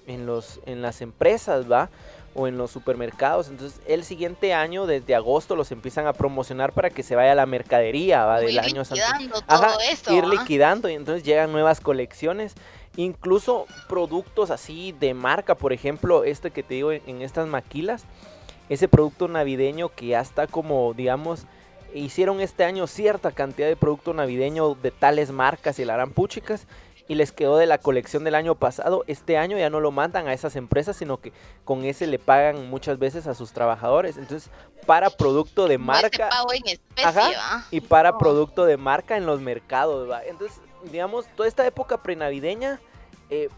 en, 0.07 0.25
los, 0.25 0.59
en 0.65 0.81
las 0.81 1.01
empresas, 1.01 1.71
¿va? 1.71 1.89
O 2.35 2.47
en 2.47 2.57
los 2.57 2.71
supermercados. 2.71 3.49
Entonces, 3.49 3.79
el 3.87 4.03
siguiente 4.03 4.53
año, 4.53 4.85
desde 4.85 5.15
agosto, 5.15 5.55
los 5.55 5.71
empiezan 5.71 6.07
a 6.07 6.13
promocionar 6.13 6.71
para 6.73 6.89
que 6.89 7.03
se 7.03 7.15
vaya 7.15 7.31
a 7.33 7.35
la 7.35 7.45
mercadería, 7.45 8.25
¿va? 8.25 8.39
Del 8.39 8.59
año 8.59 8.81
liquidando 8.81 9.41
todo 9.41 9.63
Ajá, 9.63 9.75
eso. 9.91 10.13
ir 10.13 10.23
¿ah? 10.23 10.27
liquidando 10.27 10.89
y 10.89 10.93
entonces 10.93 11.23
llegan 11.23 11.51
nuevas 11.51 11.79
colecciones. 11.79 12.55
Incluso 12.95 13.65
productos 13.89 14.51
así 14.51 14.91
de 14.91 15.13
marca, 15.13 15.55
por 15.55 15.73
ejemplo, 15.73 16.23
este 16.23 16.51
que 16.51 16.61
te 16.61 16.75
digo 16.75 16.91
en, 16.91 17.01
en 17.07 17.21
estas 17.23 17.47
maquilas, 17.47 18.05
ese 18.69 18.87
producto 18.87 19.27
navideño 19.27 19.89
que 19.89 20.07
ya 20.07 20.21
está 20.21 20.47
como, 20.47 20.93
digamos, 20.93 21.45
hicieron 21.93 22.39
este 22.41 22.63
año 22.63 22.87
cierta 22.87 23.31
cantidad 23.31 23.67
de 23.67 23.75
producto 23.75 24.13
navideño 24.13 24.75
de 24.75 24.91
tales 24.91 25.31
marcas 25.31 25.79
y 25.79 25.85
la 25.85 25.93
harán 25.95 26.11
puchicas 26.11 26.67
y 27.07 27.15
les 27.15 27.31
quedó 27.31 27.57
de 27.57 27.65
la 27.65 27.77
colección 27.79 28.23
del 28.23 28.35
año 28.35 28.55
pasado. 28.55 29.03
Este 29.07 29.37
año 29.37 29.57
ya 29.57 29.69
no 29.69 29.79
lo 29.81 29.91
mandan 29.91 30.27
a 30.27 30.33
esas 30.33 30.55
empresas, 30.55 30.95
sino 30.95 31.17
que 31.19 31.33
con 31.65 31.83
ese 31.83 32.07
le 32.07 32.17
pagan 32.17 32.69
muchas 32.69 32.97
veces 32.97 33.27
a 33.27 33.33
sus 33.35 33.51
trabajadores. 33.51 34.17
Entonces, 34.17 34.49
para 34.85 35.09
producto 35.09 35.67
de 35.67 35.75
ese 35.75 35.83
marca 35.83 36.29
pago 36.29 36.53
en 36.53 36.65
especie, 36.67 37.03
Ajá. 37.05 37.29
¿va? 37.29 37.65
y 37.71 37.81
para 37.81 38.11
Oh. 38.11 38.17
producto 38.17 38.65
de 38.65 38.77
marca 38.77 39.17
en 39.17 39.25
los 39.25 39.41
mercados. 39.41 40.09
¿va? 40.09 40.23
Entonces, 40.23 40.59
digamos, 40.91 41.25
toda 41.35 41.47
esta 41.49 41.65
época 41.67 42.01
prenavideña 42.01 42.79
eh, 43.29 43.49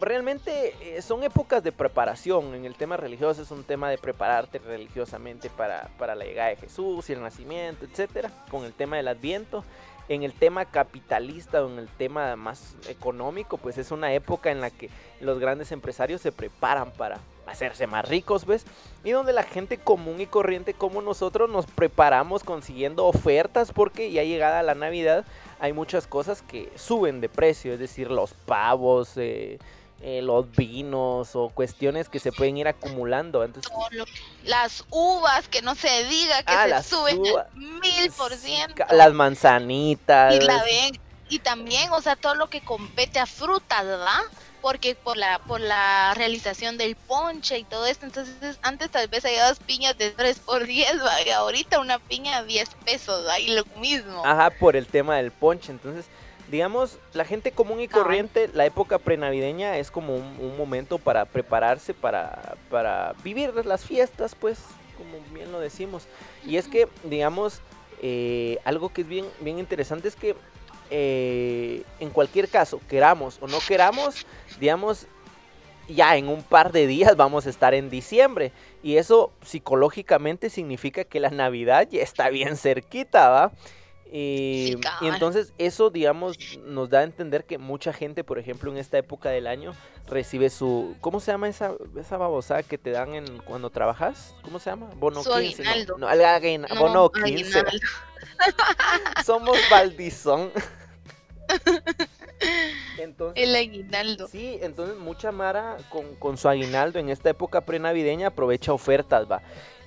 realmente 0.00 0.74
eh, 0.80 1.02
son 1.02 1.22
épocas 1.22 1.62
de 1.62 1.72
preparación. 1.72 2.54
En 2.54 2.64
el 2.64 2.74
tema 2.74 2.96
religioso 2.96 3.42
es 3.42 3.50
un 3.50 3.64
tema 3.64 3.90
de 3.90 3.98
prepararte 3.98 4.58
religiosamente 4.58 5.50
para, 5.50 5.88
para 5.98 6.14
la 6.14 6.24
llegada 6.24 6.50
de 6.50 6.56
Jesús 6.56 7.08
y 7.08 7.12
el 7.12 7.22
nacimiento, 7.22 7.84
etcétera, 7.84 8.30
con 8.50 8.64
el 8.64 8.72
tema 8.72 8.96
del 8.96 9.08
Adviento. 9.08 9.64
En 10.06 10.22
el 10.22 10.34
tema 10.34 10.66
capitalista 10.66 11.64
o 11.64 11.70
en 11.70 11.78
el 11.78 11.88
tema 11.88 12.36
más 12.36 12.76
económico, 12.88 13.56
pues 13.56 13.78
es 13.78 13.90
una 13.90 14.12
época 14.12 14.50
en 14.50 14.60
la 14.60 14.68
que 14.68 14.90
los 15.20 15.38
grandes 15.38 15.72
empresarios 15.72 16.20
se 16.20 16.30
preparan 16.30 16.90
para 16.90 17.20
hacerse 17.46 17.86
más 17.86 18.06
ricos, 18.06 18.44
¿ves? 18.44 18.66
Y 19.02 19.10
donde 19.10 19.32
la 19.32 19.42
gente 19.42 19.78
común 19.78 20.20
y 20.20 20.26
corriente 20.26 20.74
como 20.74 21.00
nosotros 21.02 21.48
nos 21.48 21.66
preparamos 21.66 22.44
consiguiendo 22.44 23.06
ofertas 23.06 23.72
porque 23.72 24.10
ya 24.12 24.24
llegada 24.24 24.62
la 24.62 24.74
Navidad 24.74 25.24
hay 25.60 25.72
muchas 25.72 26.06
cosas 26.06 26.42
que 26.42 26.70
suben 26.76 27.20
de 27.20 27.28
precio, 27.28 27.72
es 27.72 27.78
decir, 27.78 28.10
los 28.10 28.34
pavos, 28.34 29.12
eh, 29.16 29.58
eh, 30.06 30.20
los 30.20 30.50
vinos 30.50 31.30
o 31.34 31.48
cuestiones 31.48 32.10
que 32.10 32.18
se 32.18 32.30
pueden 32.30 32.58
ir 32.58 32.68
acumulando. 32.68 33.42
Entonces, 33.42 33.72
las 34.44 34.84
uvas, 34.90 35.48
que 35.48 35.62
no 35.62 35.74
se 35.74 36.04
diga 36.04 36.42
que 36.42 36.52
Ah, 36.52 36.82
se 36.82 36.90
suben 36.90 37.20
uvas. 37.20 37.46
al 37.46 37.58
mil 37.58 38.10
por 38.14 38.34
ciento. 38.34 38.84
las 38.90 39.12
manzanitas. 39.14 40.34
Y 40.34 40.40
la 40.40 40.62
ven, 40.62 41.00
y 41.30 41.38
también, 41.38 41.90
o 41.92 42.02
sea, 42.02 42.16
todo 42.16 42.34
lo 42.34 42.48
que 42.50 42.60
compete 42.62 43.18
a 43.18 43.24
frutas, 43.26 43.84
¿verdad? 43.84 44.20
Porque 44.60 44.94
por 44.94 45.16
la, 45.16 45.38
por 45.40 45.60
la 45.60 46.12
realización 46.14 46.76
del 46.78 46.96
ponche 46.96 47.58
y 47.58 47.64
todo 47.64 47.86
esto, 47.86 48.06
entonces 48.06 48.58
antes 48.62 48.90
tal 48.90 49.08
vez 49.08 49.24
había 49.24 49.48
dos 49.48 49.58
piñas 49.58 49.96
de 49.98 50.10
3 50.10 50.38
por 50.40 50.64
10, 50.66 51.02
¿va? 51.04 51.22
y 51.22 51.30
ahorita 51.30 51.80
una 51.80 51.98
piña 51.98 52.40
de 52.42 52.48
10 52.48 52.68
pesos, 52.84 53.26
¿va? 53.26 53.38
y 53.38 53.48
lo 53.54 53.64
mismo. 53.78 54.22
Ajá, 54.24 54.50
por 54.50 54.76
el 54.76 54.86
tema 54.86 55.16
del 55.16 55.32
ponche. 55.32 55.70
Entonces, 55.70 56.06
digamos, 56.54 57.00
la 57.14 57.24
gente 57.24 57.50
común 57.50 57.80
y 57.80 57.88
corriente, 57.88 58.48
la 58.54 58.64
época 58.64 59.00
prenavideña 59.00 59.76
es 59.78 59.90
como 59.90 60.14
un, 60.14 60.36
un 60.38 60.56
momento 60.56 60.98
para 60.98 61.24
prepararse 61.24 61.94
para, 61.94 62.54
para 62.70 63.16
vivir 63.24 63.66
las 63.66 63.84
fiestas, 63.84 64.36
pues, 64.36 64.60
como 64.96 65.18
bien 65.34 65.50
lo 65.50 65.58
decimos. 65.58 66.06
Y 66.46 66.56
es 66.56 66.68
que, 66.68 66.86
digamos, 67.02 67.60
eh, 68.02 68.58
algo 68.64 68.90
que 68.90 69.00
es 69.00 69.08
bien, 69.08 69.26
bien 69.40 69.58
interesante 69.58 70.06
es 70.06 70.14
que 70.14 70.36
eh, 70.90 71.82
en 71.98 72.10
cualquier 72.10 72.48
caso, 72.48 72.80
queramos 72.88 73.38
o 73.40 73.48
no 73.48 73.58
queramos, 73.66 74.24
digamos, 74.60 75.08
ya 75.88 76.16
en 76.16 76.28
un 76.28 76.44
par 76.44 76.70
de 76.70 76.86
días 76.86 77.16
vamos 77.16 77.48
a 77.48 77.50
estar 77.50 77.74
en 77.74 77.90
diciembre. 77.90 78.52
Y 78.80 78.98
eso 78.98 79.32
psicológicamente 79.42 80.50
significa 80.50 81.02
que 81.02 81.18
la 81.18 81.30
Navidad 81.30 81.88
ya 81.90 82.00
está 82.00 82.30
bien 82.30 82.56
cerquita, 82.56 83.28
¿va? 83.28 83.52
Y, 84.16 84.66
Sí, 84.66 84.78
y 85.00 85.08
entonces 85.08 85.52
eso, 85.58 85.90
digamos, 85.90 86.38
nos 86.64 86.88
da 86.88 87.00
a 87.00 87.02
entender 87.02 87.44
que 87.44 87.58
mucha 87.58 87.92
gente, 87.92 88.22
por 88.22 88.38
ejemplo, 88.38 88.70
en 88.70 88.76
esta 88.76 88.96
época 88.96 89.30
del 89.30 89.48
año, 89.48 89.74
recibe 90.06 90.50
su... 90.50 90.94
¿Cómo 91.00 91.18
se 91.18 91.32
llama 91.32 91.48
esa, 91.48 91.72
esa 91.98 92.16
babosada 92.16 92.62
que 92.62 92.78
te 92.78 92.92
dan 92.92 93.14
en, 93.14 93.38
cuando 93.38 93.70
trabajas? 93.70 94.36
¿Cómo 94.42 94.60
se 94.60 94.70
llama? 94.70 94.88
Bono 94.94 95.24
Su 95.24 95.32
15. 95.32 95.64
no, 95.98 96.06
aguinaldo. 96.06 96.18
No, 96.68 96.74
No, 96.74 96.80
bono 96.80 97.10
15. 97.10 97.58
aguinaldo. 97.58 97.86
Somos. 99.24 99.58
Entonces, 102.98 103.42
El 103.42 103.56
aguinaldo. 103.56 104.28
Sí, 104.28 104.58
entonces 104.62 104.96
mucha 104.96 105.32
Mara 105.32 105.76
con, 105.90 106.14
con 106.16 106.36
su 106.36 106.48
aguinaldo 106.48 106.98
en 106.98 107.08
esta 107.08 107.30
época 107.30 107.62
prenavideña 107.62 108.28
aprovecha 108.28 108.72
ofertas, 108.72 109.30
va. 109.30 109.42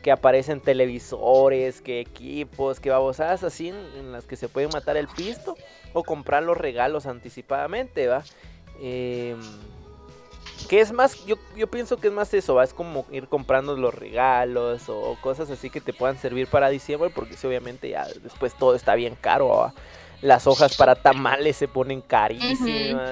Que 0.08 0.12
aparecen 0.14 0.62
televisores, 0.62 1.82
que 1.82 2.00
equipos, 2.00 2.80
que 2.80 2.90
babosadas 2.90 3.44
así 3.44 3.68
en, 3.68 4.14
las 4.14 4.24
que 4.24 4.38
se 4.38 4.48
pueden 4.48 4.70
matar 4.72 4.96
el 4.96 5.10
pisto 5.10 5.58
o 5.92 6.02
comprar 6.02 6.44
los 6.44 6.56
regalos 6.56 7.08
anticipadamente, 7.08 8.08
va. 8.08 8.24
Em, 8.80 9.38
que 10.70 10.80
es 10.80 10.94
más, 10.94 11.26
yo, 11.26 11.36
yo 11.58 11.68
pienso 11.68 11.98
que 11.98 12.08
es 12.08 12.14
más 12.14 12.34
eso, 12.34 12.56
va. 12.56 12.64
Es 12.64 12.74
como 12.74 13.06
ir 13.12 13.28
comprando 13.28 13.76
los 13.76 13.94
regalos 13.94 14.88
o 14.88 15.18
cosas 15.20 15.50
así 15.50 15.70
que 15.70 15.82
te 15.82 15.92
puedan 15.92 16.18
servir 16.18 16.48
para 16.48 16.70
diciembre, 16.70 17.10
porque 17.14 17.36
sí, 17.36 17.46
obviamente 17.46 17.90
ya 17.90 18.08
después 18.24 18.58
todo 18.58 18.76
está 18.76 18.96
bien 18.96 19.18
caro, 19.20 19.50
va. 19.50 19.74
Las 20.22 20.48
hojas 20.48 20.78
para 20.78 20.96
tamales 20.96 21.58
se 21.58 21.68
ponen 21.68 22.00
carísimas. 22.00 23.12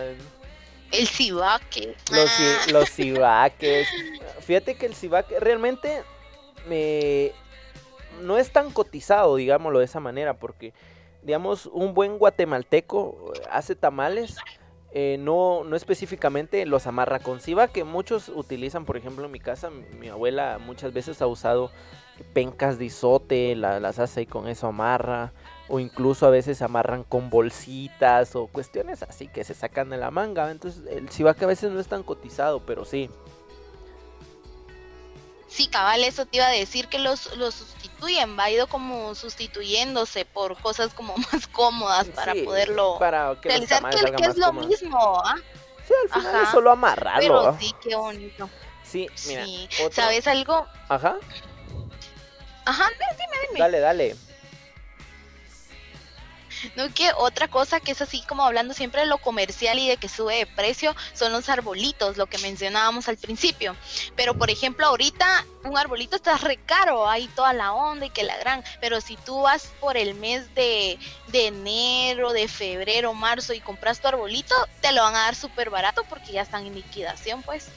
El 0.93 1.07
cibaque. 1.09 1.93
Los, 2.09 2.29
Ah, 2.39 2.71
los 2.71 2.89
cibaques. 2.89 3.85
Fíjate 4.39 4.75
que 4.75 4.85
el 4.85 4.95
cibaque 4.95 5.41
realmente 5.41 6.05
no 8.21 8.37
es 8.37 8.51
tan 8.51 8.71
cotizado, 8.71 9.35
digámoslo 9.35 9.79
de 9.79 9.85
esa 9.85 9.99
manera, 9.99 10.35
porque, 10.35 10.73
digamos, 11.23 11.65
un 11.67 11.93
buen 11.93 12.17
guatemalteco 12.17 13.33
eh, 13.35 13.41
hace 13.51 13.75
tamales, 13.75 14.37
eh, 14.93 15.17
no, 15.19 15.63
no 15.65 15.75
específicamente 15.75 16.65
los 16.65 16.87
amarra 16.87 17.19
con 17.19 17.41
cibaque. 17.41 17.83
Muchos 17.83 18.29
utilizan, 18.29 18.85
por 18.85 18.95
ejemplo, 18.95 19.25
en 19.25 19.31
mi 19.31 19.39
casa, 19.39 19.69
mi, 19.69 20.07
abuela 20.07 20.57
muchas 20.65 20.93
veces 20.93 21.21
ha 21.21 21.27
usado 21.27 21.69
pencas 22.33 22.79
de 22.79 22.85
isote, 22.85 23.55
la- 23.55 23.81
las 23.81 23.99
hace 23.99 24.21
y 24.21 24.25
con 24.25 24.47
eso 24.47 24.67
amarra. 24.67 25.33
O 25.67 25.79
incluso 25.79 26.27
a 26.27 26.29
veces 26.29 26.61
amarran 26.61 27.03
con 27.03 27.29
bolsitas 27.31 28.35
o 28.35 28.45
cuestiones 28.47 29.01
así 29.01 29.27
que 29.27 29.43
se 29.43 29.55
sacan 29.55 29.89
de 29.89 29.97
la 29.97 30.11
manga. 30.11 30.49
Entonces 30.51 30.83
el 30.89 31.09
cibaque 31.09 31.43
a 31.43 31.47
veces 31.47 31.71
no 31.71 31.79
es 31.79 31.87
tan 31.87 32.03
cotizado, 32.03 32.61
pero 32.65 32.85
sí. 32.85 33.09
Sí, 35.55 35.67
cabal, 35.67 36.03
eso 36.03 36.25
te 36.25 36.35
iba 36.35 36.47
a 36.47 36.51
decir 36.51 36.89
que 36.89 36.99
los, 36.99 37.33
los 37.37 37.55
sustituyen, 37.55 38.37
va 38.37 38.49
ido 38.49 38.67
como 38.67 39.15
sustituyéndose 39.15 40.25
por 40.25 40.59
cosas 40.59 40.93
como 40.93 41.15
más 41.31 41.47
cómodas 41.47 42.09
para 42.09 42.33
Sí, 42.33 42.41
poderlo 42.41 42.97
para 42.99 43.39
que 43.39 43.47
realizar, 43.47 43.81
que, 43.89 44.25
es 44.25 44.35
lo 44.35 44.51
mismo, 44.51 45.21
¿ah? 45.23 45.35
Sí, 45.87 45.93
al 46.03 46.09
final 46.09 46.35
Ajá. 46.35 46.43
es 46.43 46.49
solo 46.49 46.71
amarrarlo. 46.71 47.39
Pero 47.39 47.57
sí, 47.57 47.73
qué 47.81 47.95
bonito. 47.95 48.49
Sí, 48.83 49.07
mira. 49.27 49.45
Sí. 49.45 49.69
¿Sabes 49.93 50.27
algo? 50.27 50.67
Ajá, 50.89 51.15
Ajá, 52.65 52.89
dime. 53.17 53.59
dale, 53.59 53.79
dale. 53.79 54.15
No, 56.75 56.93
que 56.93 57.11
otra 57.17 57.47
cosa 57.47 57.79
que 57.79 57.91
es 57.91 58.01
así 58.01 58.21
como 58.27 58.43
hablando 58.43 58.73
siempre 58.73 59.01
de 59.01 59.07
lo 59.07 59.17
comercial 59.17 59.79
y 59.79 59.87
de 59.87 59.97
que 59.97 60.09
sube 60.09 60.37
de 60.37 60.45
precio 60.45 60.95
son 61.13 61.31
los 61.31 61.49
arbolitos, 61.49 62.17
lo 62.17 62.27
que 62.27 62.37
mencionábamos 62.39 63.07
al 63.07 63.17
principio. 63.17 63.75
Pero 64.15 64.33
por 64.35 64.49
ejemplo, 64.49 64.87
ahorita 64.87 65.45
un 65.63 65.77
arbolito 65.77 66.15
está 66.15 66.37
re 66.37 66.57
caro, 66.57 67.09
hay 67.09 67.27
toda 67.29 67.53
la 67.53 67.73
onda 67.73 68.05
y 68.05 68.09
que 68.09 68.23
la 68.23 68.37
gran. 68.37 68.63
Pero 68.81 69.01
si 69.01 69.17
tú 69.17 69.41
vas 69.41 69.71
por 69.79 69.97
el 69.97 70.15
mes 70.15 70.53
de, 70.55 70.97
de 71.27 71.47
enero, 71.47 72.33
de 72.33 72.47
febrero, 72.47 73.13
marzo 73.13 73.53
y 73.53 73.59
compras 73.59 73.99
tu 73.99 74.07
arbolito, 74.07 74.55
te 74.81 74.91
lo 74.91 75.01
van 75.01 75.15
a 75.15 75.23
dar 75.23 75.35
súper 75.35 75.69
barato 75.69 76.03
porque 76.09 76.31
ya 76.31 76.41
están 76.41 76.65
en 76.65 76.75
liquidación, 76.75 77.43
pues. 77.43 77.67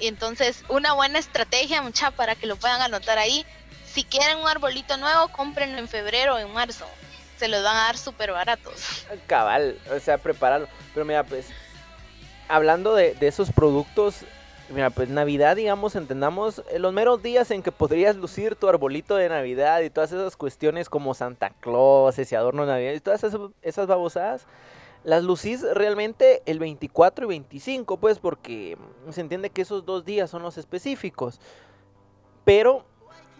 Y 0.00 0.08
entonces, 0.08 0.64
una 0.68 0.92
buena 0.92 1.18
estrategia, 1.18 1.82
mucha, 1.82 2.10
para 2.10 2.34
que 2.34 2.46
lo 2.46 2.56
puedan 2.56 2.82
anotar 2.82 3.18
ahí. 3.18 3.46
Si 3.86 4.02
quieren 4.02 4.38
un 4.38 4.48
arbolito 4.48 4.96
nuevo, 4.96 5.28
cómprenlo 5.28 5.78
en 5.78 5.88
febrero 5.88 6.34
o 6.34 6.38
en 6.38 6.52
marzo 6.52 6.84
se 7.44 7.48
los 7.50 7.62
van 7.62 7.76
a 7.76 7.80
dar 7.80 7.98
súper 7.98 8.32
baratos. 8.32 9.06
Cabal, 9.26 9.78
o 9.94 10.00
sea, 10.00 10.16
prepararlo. 10.16 10.66
Pero 10.94 11.04
mira, 11.04 11.24
pues, 11.24 11.48
hablando 12.48 12.94
de, 12.94 13.14
esos 13.20 13.52
productos, 13.52 14.24
mira, 14.70 14.88
pues 14.88 15.10
Navidad, 15.10 15.56
digamos, 15.56 15.94
entendamos, 15.94 16.62
eh, 16.70 16.78
los 16.78 16.94
meros 16.94 17.22
días 17.22 17.50
en 17.50 17.62
que 17.62 17.70
podrías 17.70 18.16
lucir 18.16 18.56
tu 18.56 18.66
arbolito 18.66 19.16
de 19.16 19.28
Navidad 19.28 19.82
y 19.82 19.90
todas 19.90 20.10
esas 20.12 20.38
cuestiones 20.38 20.88
como 20.88 21.12
Santa 21.12 21.50
Claus, 21.60 22.18
ese 22.18 22.34
adorno 22.34 22.64
de 22.64 22.72
Navidad 22.72 22.92
y 22.94 23.00
todas 23.00 23.22
esas, 23.22 23.38
esas 23.60 23.86
babosadas, 23.86 24.46
las 25.02 25.22
lucís 25.22 25.60
realmente 25.74 26.42
el 26.46 26.58
24 26.58 27.26
y 27.26 27.28
25, 27.28 27.98
pues, 27.98 28.20
porque 28.20 28.78
se 29.10 29.20
entiende 29.20 29.50
que 29.50 29.60
esos 29.60 29.84
dos 29.84 30.06
días 30.06 30.30
son 30.30 30.42
los 30.42 30.56
específicos. 30.56 31.40
Pero 32.46 32.86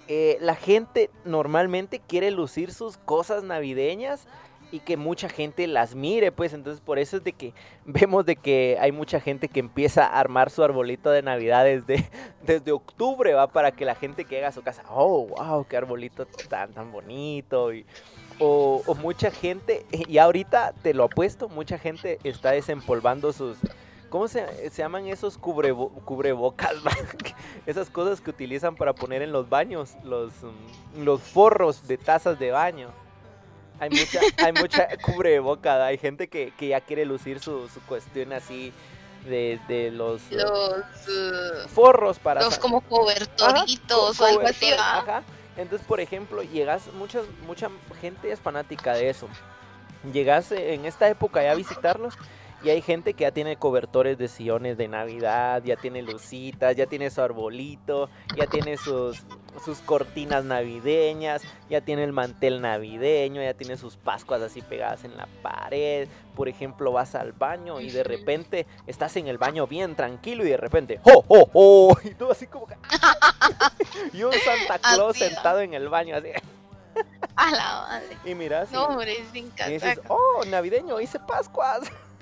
eh, 0.08 0.38
la 0.40 0.54
gente 0.54 1.10
normalmente 1.24 2.00
quiere 2.00 2.30
lucir 2.30 2.72
sus 2.72 2.96
cosas 2.98 3.42
navideñas 3.42 4.26
y 4.70 4.80
que 4.80 4.96
mucha 4.96 5.28
gente 5.28 5.66
las 5.66 5.94
mire, 5.94 6.32
pues 6.32 6.52
entonces 6.52 6.80
por 6.80 6.98
eso 6.98 7.18
es 7.18 7.24
de 7.24 7.32
que 7.32 7.54
vemos 7.84 8.26
de 8.26 8.36
que 8.36 8.76
hay 8.80 8.92
mucha 8.92 9.20
gente 9.20 9.48
que 9.48 9.60
empieza 9.60 10.04
a 10.04 10.18
armar 10.18 10.50
su 10.50 10.64
arbolito 10.64 11.10
de 11.10 11.22
Navidad 11.22 11.64
desde, 11.64 12.10
desde 12.42 12.72
octubre, 12.72 13.34
va, 13.34 13.46
para 13.46 13.70
que 13.70 13.84
la 13.84 13.94
gente 13.94 14.24
que 14.24 14.34
llega 14.34 14.48
a 14.48 14.52
su 14.52 14.62
casa, 14.62 14.82
oh, 14.90 15.26
wow, 15.28 15.64
qué 15.66 15.76
arbolito 15.76 16.26
tan, 16.48 16.72
tan 16.72 16.90
bonito, 16.90 17.72
y, 17.72 17.86
o, 18.40 18.82
o 18.84 18.94
mucha 18.96 19.30
gente, 19.30 19.86
y 19.92 20.18
ahorita 20.18 20.74
te 20.82 20.92
lo 20.92 21.04
apuesto, 21.04 21.48
mucha 21.48 21.78
gente 21.78 22.18
está 22.24 22.50
desempolvando 22.50 23.32
sus... 23.32 23.58
¿Cómo 24.14 24.28
se, 24.28 24.70
se 24.70 24.80
llaman 24.80 25.08
esos 25.08 25.36
cubrebo- 25.40 25.90
cubrebocas? 26.04 26.74
Esas 27.66 27.90
cosas 27.90 28.20
que 28.20 28.30
utilizan 28.30 28.76
para 28.76 28.92
poner 28.92 29.22
en 29.22 29.32
los 29.32 29.48
baños, 29.48 29.94
los, 30.04 30.30
mm, 30.40 31.02
los 31.02 31.20
forros 31.20 31.88
de 31.88 31.98
tazas 31.98 32.38
de 32.38 32.52
baño. 32.52 32.90
Hay 33.80 33.90
mucha, 33.90 34.20
hay 34.36 34.52
mucha 34.52 34.86
cubreboca, 35.04 35.84
hay 35.84 35.98
gente 35.98 36.28
que, 36.28 36.52
que 36.56 36.68
ya 36.68 36.80
quiere 36.80 37.04
lucir 37.06 37.40
su, 37.40 37.68
su 37.68 37.80
cuestión 37.88 38.32
así 38.32 38.72
de, 39.28 39.58
de 39.66 39.90
los, 39.90 40.22
eh, 40.30 40.36
Los, 40.36 41.08
eh, 41.08 41.68
forros 41.70 42.20
para... 42.20 42.40
los 42.44 42.56
como 42.60 42.82
cobertoritos 42.82 44.16
co- 44.16 44.22
o 44.22 44.26
algo 44.28 44.42
así. 44.46 44.70
Entonces, 45.56 45.84
por 45.88 45.98
ejemplo, 45.98 46.44
llegas, 46.44 46.86
muchas, 46.96 47.24
mucha 47.48 47.68
gente 48.00 48.30
es 48.30 48.38
fanática 48.38 48.92
de 48.92 49.08
eso. 49.10 49.26
Llegas 50.12 50.52
eh, 50.52 50.74
en 50.74 50.84
esta 50.84 51.08
época 51.08 51.42
ya 51.42 51.50
a 51.50 51.54
visitarlos 51.56 52.14
y 52.64 52.70
hay 52.70 52.80
gente 52.80 53.12
que 53.12 53.22
ya 53.22 53.30
tiene 53.30 53.56
cobertores 53.56 54.16
de 54.16 54.26
sillones 54.26 54.78
de 54.78 54.88
Navidad, 54.88 55.62
ya 55.64 55.76
tiene 55.76 56.00
lucitas, 56.00 56.74
ya 56.74 56.86
tiene 56.86 57.10
su 57.10 57.20
arbolito, 57.20 58.08
ya 58.36 58.46
tiene 58.46 58.78
sus, 58.78 59.22
sus 59.62 59.78
cortinas 59.80 60.46
navideñas, 60.46 61.42
ya 61.68 61.82
tiene 61.82 62.04
el 62.04 62.12
mantel 62.12 62.62
navideño, 62.62 63.42
ya 63.42 63.52
tiene 63.52 63.76
sus 63.76 63.96
pascuas 63.98 64.40
así 64.40 64.62
pegadas 64.62 65.04
en 65.04 65.14
la 65.16 65.28
pared. 65.42 66.08
Por 66.34 66.48
ejemplo, 66.48 66.90
vas 66.90 67.14
al 67.14 67.32
baño 67.32 67.82
y 67.82 67.90
de 67.90 68.02
repente 68.02 68.66
estás 68.86 69.14
en 69.16 69.28
el 69.28 69.36
baño 69.36 69.66
bien 69.66 69.94
tranquilo 69.94 70.44
y 70.44 70.48
de 70.48 70.56
repente 70.56 71.00
¡Oh, 71.04 71.22
oh, 71.28 71.50
oh! 71.52 71.96
Y 72.02 72.14
tú 72.14 72.30
así 72.30 72.46
como 72.46 72.66
que... 72.66 72.76
y 74.14 74.22
un 74.22 74.32
Santa 74.32 74.78
Claus 74.78 75.18
sentado 75.18 75.60
en 75.60 75.74
el 75.74 75.90
baño 75.90 76.16
así. 76.16 76.28
A 77.36 77.50
la 77.50 77.86
madre. 77.88 78.16
Y 78.24 78.34
miras 78.34 78.70
y, 78.70 78.74
No, 78.74 78.84
hombre, 78.86 79.16
sin 79.32 79.52
y 79.66 79.70
dices. 79.70 80.00
¡Oh, 80.08 80.44
navideño! 80.46 80.98
¡Hice 80.98 81.18
Pascuas! 81.18 81.90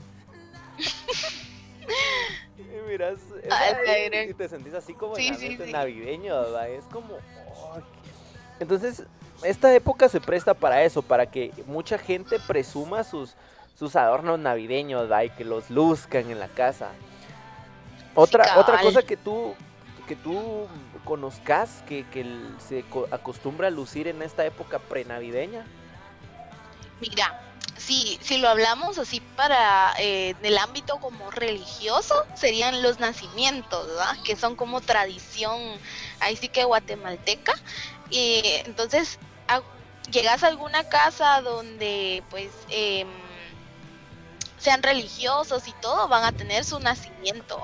y 2.58 2.90
miras 2.90 3.18
esa- 3.42 3.56
A 3.56 3.82
la 3.82 4.24
y- 4.24 4.34
te 4.34 4.48
sentís 4.48 4.74
así 4.74 4.94
como 4.94 5.16
Sí, 5.16 5.32
sí, 5.34 5.56
navideño, 5.70 6.34
¿verdad? 6.40 6.68
Es 6.70 6.84
como... 6.86 7.14
oh, 7.14 7.78
Entonces, 8.60 9.04
esta 9.42 9.74
época 9.74 10.08
se 10.08 10.20
presta 10.20 10.54
para 10.54 10.82
eso, 10.84 11.02
para 11.02 11.26
que 11.26 11.52
mucha 11.66 11.98
gente 11.98 12.38
presuma 12.40 13.02
sus, 13.04 13.34
sus 13.78 13.96
adornos 13.96 14.38
navideños, 14.38 15.02
¿verdad? 15.02 15.22
Y 15.22 15.30
que 15.30 15.44
los 15.44 15.70
luzcan 15.70 16.30
en 16.30 16.38
la 16.38 16.48
casa. 16.48 16.90
Otra, 18.14 18.58
otra 18.60 18.80
cosa 18.82 19.02
que 19.02 19.16
tú, 19.16 19.54
que 20.06 20.14
tú 20.16 20.68
conozcas, 21.04 21.82
que, 21.88 22.04
que 22.10 22.24
se 22.58 22.82
co- 22.82 23.08
acostumbra 23.10 23.68
a 23.68 23.70
lucir 23.70 24.06
en 24.06 24.22
esta 24.22 24.44
época 24.44 24.78
prenavideña. 24.78 25.64
Mira, 27.00 27.40
si, 27.86 28.18
si 28.22 28.38
lo 28.38 28.48
hablamos 28.48 28.98
así 28.98 29.20
para 29.36 29.92
eh, 29.98 30.34
el 30.42 30.58
ámbito 30.58 30.98
como 31.00 31.30
religioso, 31.30 32.14
serían 32.34 32.82
los 32.82 32.98
nacimientos, 33.00 33.86
¿verdad? 33.88 34.16
Que 34.24 34.36
son 34.36 34.56
como 34.56 34.80
tradición, 34.80 35.58
ahí 36.20 36.36
sí 36.36 36.48
que 36.48 36.64
guatemalteca. 36.64 37.52
Y 38.10 38.42
entonces, 38.66 39.18
a- 39.48 39.62
llegas 40.10 40.42
a 40.42 40.48
alguna 40.48 40.84
casa 40.84 41.40
donde 41.42 42.24
pues 42.30 42.52
em, 42.68 43.08
sean 44.62 44.82
religiosos 44.82 45.66
y 45.66 45.72
todo, 45.80 46.06
van 46.06 46.22
a 46.22 46.32
tener 46.32 46.64
su 46.64 46.78
nacimiento. 46.78 47.60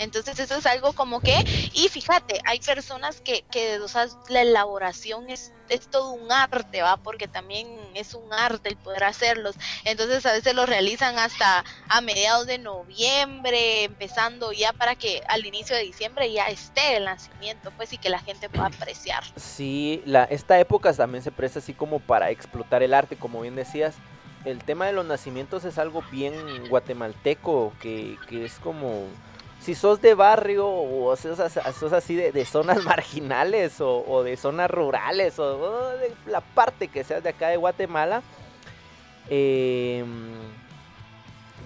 Entonces 0.00 0.38
eso 0.40 0.56
es 0.56 0.66
algo 0.66 0.92
como 0.94 1.20
que, 1.20 1.36
y 1.74 1.88
fíjate, 1.88 2.40
hay 2.44 2.58
personas 2.58 3.20
que, 3.20 3.42
que 3.52 3.78
o 3.78 3.86
sea, 3.86 4.06
la 4.28 4.42
elaboración 4.42 5.30
es, 5.30 5.52
es 5.68 5.88
todo 5.88 6.10
un 6.10 6.32
arte, 6.32 6.82
¿va? 6.82 6.96
Porque 6.96 7.28
también 7.28 7.68
es 7.94 8.14
un 8.14 8.32
arte 8.32 8.68
el 8.68 8.76
poder 8.76 9.04
hacerlos. 9.04 9.54
Entonces 9.84 10.26
a 10.26 10.32
veces 10.32 10.54
los 10.54 10.68
realizan 10.68 11.18
hasta 11.18 11.64
a 11.88 12.00
mediados 12.00 12.46
de 12.46 12.58
noviembre, 12.58 13.84
empezando 13.84 14.50
ya 14.50 14.72
para 14.72 14.96
que 14.96 15.22
al 15.28 15.46
inicio 15.46 15.76
de 15.76 15.82
diciembre 15.82 16.32
ya 16.32 16.48
esté 16.48 16.96
el 16.96 17.04
nacimiento, 17.04 17.70
pues 17.76 17.92
y 17.92 17.98
que 17.98 18.10
la 18.10 18.18
gente 18.18 18.48
pueda 18.48 18.66
apreciar. 18.66 19.22
Sí, 19.36 20.02
la, 20.04 20.24
esta 20.24 20.58
época 20.58 20.92
también 20.94 21.22
se 21.22 21.30
presta 21.30 21.60
así 21.60 21.74
como 21.74 22.00
para 22.00 22.30
explotar 22.30 22.82
el 22.82 22.92
arte, 22.92 23.16
como 23.16 23.42
bien 23.42 23.54
decías. 23.54 23.94
El 24.44 24.58
tema 24.64 24.86
de 24.86 24.92
los 24.92 25.04
nacimientos 25.06 25.64
es 25.64 25.78
algo 25.78 26.02
bien 26.10 26.34
guatemalteco, 26.68 27.72
que, 27.80 28.16
que 28.28 28.44
es 28.46 28.54
como 28.58 29.04
si 29.60 29.74
sos 29.74 30.00
de 30.00 30.14
barrio 30.14 30.66
o 30.66 31.14
sos, 31.16 31.38
sos 31.78 31.92
así 31.92 32.14
de, 32.16 32.32
de 32.32 32.44
zonas 32.46 32.82
marginales 32.84 33.80
o, 33.80 34.04
o 34.06 34.22
de 34.22 34.36
zonas 34.36 34.70
rurales 34.70 35.38
o, 35.38 35.44
o 35.58 35.88
de 35.98 36.12
la 36.26 36.40
parte 36.40 36.88
que 36.88 37.04
seas 37.04 37.22
de 37.22 37.28
acá 37.30 37.48
de 37.48 37.58
Guatemala, 37.58 38.22
eh, 39.28 40.04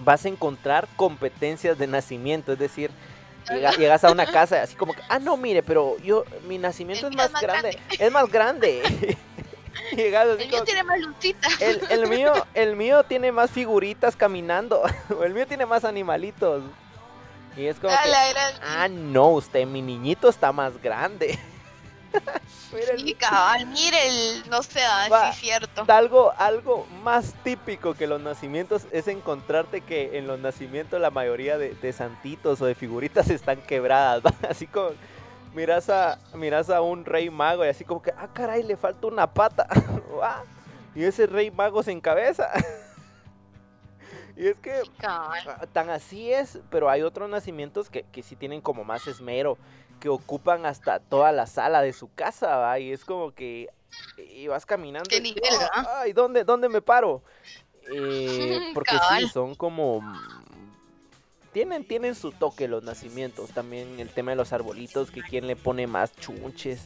vas 0.03 0.25
a 0.25 0.29
encontrar 0.29 0.87
competencias 0.97 1.77
de 1.77 1.87
nacimiento, 1.87 2.51
es 2.53 2.59
decir, 2.59 2.91
llega- 3.49 3.71
llegas 3.71 4.03
a 4.03 4.11
una 4.11 4.25
casa 4.31 4.61
así 4.61 4.75
como 4.75 4.93
que, 4.93 5.01
ah, 5.09 5.19
no, 5.19 5.37
mire, 5.37 5.63
pero 5.63 5.97
yo, 6.03 6.25
mi 6.47 6.57
nacimiento 6.57 7.07
El 7.07 7.13
es 7.13 7.17
mío 7.17 7.23
más, 7.23 7.27
es 7.27 7.33
más 7.33 7.41
grande, 7.41 7.79
es 7.97 8.11
más 8.11 8.29
grande. 8.31 9.17
El 9.91 10.47
mío 10.47 10.63
tiene 10.63 10.83
más 10.83 10.99
lucita. 10.99 11.47
el, 11.59 11.81
el 11.89 12.07
mío, 12.07 12.33
el 12.53 12.75
mío 12.75 13.03
tiene 13.03 13.31
más 13.31 13.51
figuritas 13.51 14.15
caminando. 14.15 14.83
o 15.17 15.23
el 15.23 15.33
mío 15.33 15.45
tiene 15.47 15.65
más 15.65 15.83
animalitos. 15.83 16.63
Y 17.57 17.67
es 17.67 17.77
como 17.79 17.93
A 17.93 18.03
que, 18.03 18.11
ah, 18.63 18.87
no, 18.89 19.29
usted, 19.29 19.65
mi 19.65 19.81
niñito 19.81 20.27
está 20.27 20.51
más 20.51 20.81
grande. 20.81 21.39
Mira, 22.73 22.91
el- 22.93 22.99
Sí, 23.01 23.13
cabal, 23.15 23.65
mire, 23.67 24.07
el, 24.07 24.49
no 24.49 24.61
sé, 24.63 24.81
ah, 24.83 25.07
Va. 25.11 25.31
sí, 25.33 25.41
cierto. 25.41 25.85
algo, 25.87 26.33
algo 26.37 26.85
más 27.03 27.33
típico 27.43 27.93
que 27.93 28.07
los 28.07 28.19
nacimientos 28.21 28.83
es 28.91 29.07
encontrarte 29.07 29.81
que 29.81 30.17
en 30.17 30.27
los 30.27 30.39
nacimientos 30.39 30.99
la 30.99 31.11
mayoría 31.11 31.57
de, 31.57 31.73
de 31.75 31.93
santitos 31.93 32.61
o 32.61 32.65
de 32.65 32.75
figuritas 32.75 33.29
están 33.29 33.61
quebradas. 33.61 34.21
¿va? 34.23 34.33
Así 34.49 34.67
como 34.67 34.89
miras 35.55 35.89
a, 35.89 36.19
miras 36.33 36.69
a 36.69 36.81
un 36.81 37.05
rey 37.05 37.29
mago 37.29 37.65
y 37.65 37.69
así 37.69 37.83
como 37.85 38.01
que, 38.01 38.11
ah, 38.11 38.27
caray, 38.33 38.61
le 38.63 38.77
falta 38.77 39.07
una 39.07 39.33
pata. 39.33 39.67
Ah, 40.23 40.43
y 40.95 41.03
ese 41.03 41.27
rey 41.27 41.51
mago 41.51 41.83
se 41.83 41.91
encabeza. 41.91 42.49
y 44.37 44.47
es 44.47 44.55
que. 44.59 44.81
Ah, 45.03 45.65
Tan 45.73 45.89
así 45.89 46.31
es, 46.31 46.59
pero 46.69 46.89
hay 46.89 47.01
otros 47.01 47.29
nacimientos 47.29 47.89
que, 47.89 48.03
que 48.03 48.23
sí 48.23 48.37
tienen 48.37 48.61
como 48.61 48.85
más 48.85 49.05
esmero, 49.05 49.57
que 49.99 50.07
ocupan 50.07 50.65
hasta 50.65 51.01
toda 51.01 51.33
la 51.33 51.47
sala 51.47 51.81
de 51.81 51.91
su 51.91 52.13
casa, 52.13 52.55
¿va? 52.55 52.79
Y 52.79 52.93
es 52.93 53.03
como 53.03 53.33
que 53.33 53.69
y 54.17 54.47
vas 54.47 54.65
caminando. 54.65 55.09
Qué 55.09 55.17
y, 55.17 55.21
nivel, 55.21 55.43
"Ah, 55.73 55.83
¿va? 55.83 56.01
Ay, 56.01 56.13
¿dónde, 56.13 56.43
¿dónde 56.43 56.69
me 56.69 56.81
paro? 56.81 57.21
Eh, 57.87 58.71
porque 58.73 58.97
sí, 59.11 59.27
son 59.27 59.53
como... 59.53 60.01
Tienen, 61.55 61.85
tienen 61.85 62.15
su 62.15 62.33
toque 62.33 62.67
los 62.67 62.83
nacimientos, 62.83 63.51
también 63.51 63.97
el 64.01 64.09
tema 64.09 64.31
de 64.31 64.35
los 64.35 64.51
arbolitos, 64.51 65.09
que 65.09 65.21
quién 65.21 65.47
le 65.47 65.55
pone 65.55 65.87
más 65.87 66.13
chunches 66.17 66.81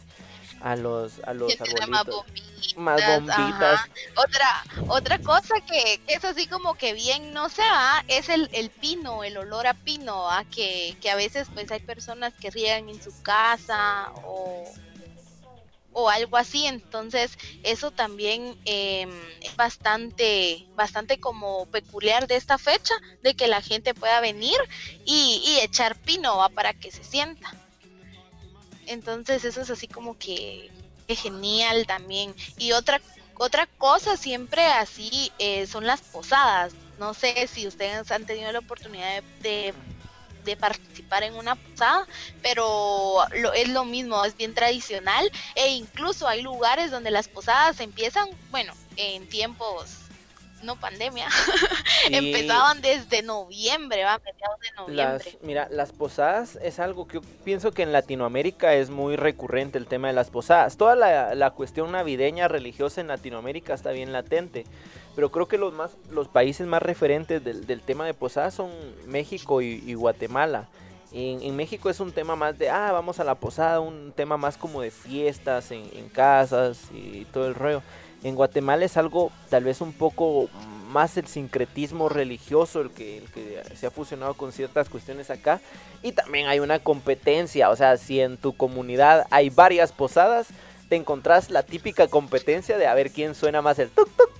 a 0.62 0.76
los, 0.76 1.20
a 1.26 1.34
los 1.34 1.48
tiene 1.58 1.88
más 1.88 2.02
arbolitos. 2.02 2.16
bombitas. 2.16 2.78
Más 2.78 3.02
bombitas. 3.08 3.82
Otra, 4.16 4.64
otra 4.88 5.18
cosa 5.18 5.56
que, 5.62 6.00
que 6.06 6.14
es 6.14 6.24
así 6.24 6.46
como 6.46 6.76
que 6.76 6.94
bien 6.94 7.34
no 7.34 7.50
se 7.50 7.64
va 7.64 8.04
es 8.08 8.30
el, 8.30 8.48
el 8.54 8.70
pino, 8.70 9.24
el 9.24 9.38
olor 9.38 9.66
a 9.66 9.74
pino, 9.74 10.30
¿ah? 10.30 10.46
que, 10.54 10.96
que 11.02 11.10
a 11.10 11.16
veces 11.16 11.48
pues 11.52 11.72
hay 11.72 11.80
personas 11.80 12.36
que 12.36 12.52
riegan 12.52 12.90
en 12.90 13.02
su 13.02 13.24
casa 13.24 14.12
o, 14.24 14.72
o 16.02 16.10
algo 16.10 16.38
así, 16.38 16.66
entonces 16.66 17.38
eso 17.64 17.92
también 17.92 18.58
em, 18.66 19.10
es 19.42 19.56
bastante, 19.56 20.66
bastante 20.76 21.20
como 21.20 21.66
peculiar 21.68 22.28
de 22.28 22.36
esta 22.36 22.58
fecha, 22.58 22.94
de 23.22 23.34
que 23.36 23.48
la 23.48 23.62
gente 23.62 23.94
pueda 23.94 24.20
venir 24.22 24.58
y, 25.06 25.60
echar 25.62 25.96
pino 25.96 26.40
para 26.56 26.74
que 26.74 26.92
se 26.92 27.04
sienta. 27.04 27.54
Entonces 28.86 29.44
eso 29.44 29.62
es 29.62 29.70
así 29.70 29.88
como 29.88 30.18
que, 30.18 30.72
genial 31.08 31.86
también. 31.88 32.36
Y 32.58 32.72
otra 32.72 33.02
otra 33.42 33.68
cosa 33.78 34.18
siempre 34.18 34.66
así 34.66 35.32
eh, 35.40 35.66
son 35.66 35.88
las 35.88 36.02
posadas. 36.02 36.74
No 37.00 37.14
sé 37.14 37.48
si 37.48 37.68
ustedes 37.68 38.12
han 38.12 38.26
tenido 38.26 38.52
la 38.52 38.60
oportunidad 38.60 39.24
de- 39.42 39.74
de 40.46 40.56
participar 40.58 41.24
en 41.24 41.36
una 41.36 41.56
posada, 41.56 42.08
pero 42.42 43.24
lo, 43.38 43.54
es 43.54 43.70
lo 43.70 43.86
mismo, 43.86 44.24
es 44.26 44.36
bien 44.36 44.54
tradicional 44.54 45.30
e 45.56 45.70
incluso 45.70 46.28
hay 46.28 46.42
lugares 46.42 46.92
donde 46.92 47.12
las 47.12 47.28
posadas 47.28 47.80
empiezan, 47.80 48.30
bueno, 48.52 48.74
en 48.96 49.28
tiempos 49.30 50.00
no 50.64 50.76
pandemia, 50.76 51.28
Sí. 52.08 52.16
empezaban 52.16 52.82
desde 52.82 53.22
noviembre, 53.22 54.04
va, 54.04 54.20
mediados 54.20 54.60
de 54.60 54.72
noviembre. 54.76 55.32
Las, 55.34 55.38
mira, 55.42 55.68
las 55.72 55.92
posadas 55.92 56.58
es 56.62 56.80
algo 56.80 57.08
que 57.08 57.16
yo 57.16 57.22
pienso 57.44 57.72
que 57.72 57.84
en 57.84 57.92
Latinoamérica 57.92 58.74
es 58.74 58.90
muy 58.90 59.16
recurrente 59.16 59.78
el 59.78 59.88
tema 59.88 60.08
de 60.08 60.14
las 60.14 60.30
posadas. 60.30 60.78
Toda 60.78 60.96
la, 60.96 61.36
la 61.36 61.52
cuestión 61.52 61.92
navideña 61.92 62.48
religiosa 62.48 63.02
en 63.02 63.08
Latinoamérica 63.08 63.74
está 63.74 63.92
bien 63.92 64.12
latente. 64.12 64.66
Pero 65.16 65.32
creo 65.32 65.48
que 65.48 65.58
los 65.58 65.74
más 65.74 65.92
los 66.12 66.28
países 66.28 66.68
más 66.68 66.82
referentes 66.82 67.44
del, 67.44 67.66
del 67.66 67.82
tema 67.82 68.06
de 68.06 68.14
posadas 68.14 68.54
son 68.54 68.70
México 69.08 69.62
y, 69.62 69.94
Guatemala. 69.94 70.68
En, 71.12 71.42
en 71.42 71.56
México 71.56 71.90
es 71.90 72.00
un 72.00 72.12
tema 72.12 72.36
más 72.36 72.58
de, 72.60 72.70
ah, 72.70 72.92
vamos 72.92 73.20
a 73.20 73.24
la 73.24 73.36
posada, 73.36 73.80
un 73.80 74.14
tema 74.16 74.38
más 74.38 74.58
como 74.58 74.82
de 74.82 74.92
fiestas 74.92 75.72
en, 75.72 75.84
en 75.94 76.08
casas 76.10 76.90
y 76.94 77.26
todo 77.26 77.48
el 77.48 77.56
rollo. 77.56 77.82
En 78.24 78.36
Guatemala 78.36 78.86
es 78.86 78.98
algo 78.98 79.32
tal 79.50 79.64
vez 79.64 79.82
un 79.82 79.94
poco 79.94 80.50
más 80.90 81.16
el 81.18 81.28
sincretismo 81.28 82.10
religioso 82.10 82.82
el 82.82 82.90
que, 82.90 83.20
el 83.20 83.32
que 83.32 83.64
se 83.76 83.88
ha 83.88 83.92
fusionado 83.92 84.34
con 84.34 84.52
ciertas 84.52 84.90
cuestiones 84.90 85.30
acá. 85.30 85.62
Y 86.02 86.12
también 86.12 86.48
hay 86.48 86.60
una 86.60 86.80
competencia, 86.80 87.70
o 87.70 87.76
sea, 87.76 87.98
si 87.98 88.20
en 88.20 88.38
tu 88.38 88.56
comunidad 88.56 89.26
hay 89.32 89.50
varias 89.50 89.92
posadas, 89.92 90.48
te 90.90 90.96
encontrás 90.96 91.50
la 91.50 91.64
típica 91.64 92.08
competencia 92.08 92.78
de 92.78 92.88
a 92.88 92.94
ver 92.96 93.12
quién 93.12 93.36
suena 93.36 93.62
más 93.62 93.80
el 93.80 93.90
tuc, 93.90 94.10
tuc, 94.18 94.39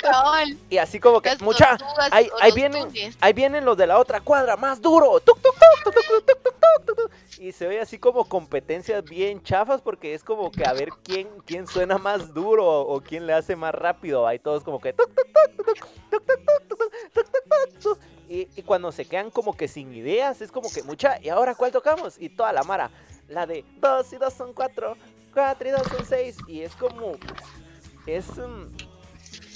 cabal, 0.00 0.56
y 0.70 0.78
así 0.78 1.00
como 1.00 1.20
que, 1.20 1.30
las 1.30 1.42
mucha, 1.42 1.76
tortugas 1.76 2.12
ahí, 2.12 2.28
ahí 2.40 2.50
los 2.50 2.54
vienen, 2.54 2.88
tunes. 2.88 3.18
ahí 3.20 3.32
vienen 3.32 3.64
los 3.64 3.76
de 3.76 3.86
la 3.86 3.98
otra 3.98 4.20
cuadra, 4.20 4.56
más 4.56 4.80
duro. 4.80 5.20
tuc, 5.20 5.40
tuc, 5.40 5.54
tuc, 5.54 5.84
tuc, 5.84 5.94
tuc, 5.94 6.04
tuc, 6.04 6.26
tuc, 6.26 6.42
tuc, 6.42 6.86
tuc, 6.86 6.96
tuc. 6.96 7.10
Y 7.38 7.52
se 7.52 7.68
ve 7.68 7.80
así 7.80 7.98
como 7.98 8.24
competencias 8.24 9.04
bien 9.04 9.42
chafas 9.42 9.80
porque 9.80 10.14
es 10.14 10.24
como 10.24 10.50
que 10.50 10.64
a 10.64 10.72
ver 10.72 10.90
quién, 11.04 11.28
quién 11.46 11.66
suena 11.66 11.98
más 11.98 12.34
duro 12.34 12.66
o, 12.66 12.96
o 12.96 13.00
quién 13.00 13.26
le 13.26 13.32
hace 13.32 13.54
más 13.54 13.74
rápido. 13.74 14.26
Hay 14.26 14.38
todos 14.38 14.64
como 14.64 14.80
que... 14.80 14.92
tuc, 14.92 15.08
tuc, 15.14 15.26
tuc, 15.32 15.56
tuc, 15.56 15.66
tuc, 15.66 15.76
tuc, 15.76 16.26
tuc, 16.26 16.26
tuc, 16.26 16.68
tuc, 16.68 16.78
tuc, 16.78 16.78
tuc, 17.14 17.32
tuc, 17.32 17.78
tuc. 17.80 17.98
Y, 18.28 18.48
y 18.56 18.62
cuando 18.62 18.92
se 18.92 19.06
quedan 19.06 19.30
como 19.30 19.56
que 19.56 19.68
sin 19.68 19.94
ideas, 19.94 20.42
es 20.42 20.52
como 20.52 20.70
que 20.70 20.82
mucha, 20.82 21.18
¿y 21.22 21.30
ahora 21.30 21.54
cuál 21.54 21.72
tocamos? 21.72 22.16
Y 22.18 22.28
toda 22.28 22.52
la 22.52 22.62
mara, 22.62 22.90
la 23.28 23.46
de 23.46 23.64
2 23.80 24.12
y 24.12 24.16
2 24.16 24.32
son 24.32 24.52
4, 24.52 24.96
4 25.32 25.68
y 25.68 25.70
2 25.70 25.82
son 25.88 26.04
6. 26.04 26.36
Y 26.46 26.60
es 26.60 26.74
como, 26.74 27.12
es 28.06 28.26
mm, 28.36 28.87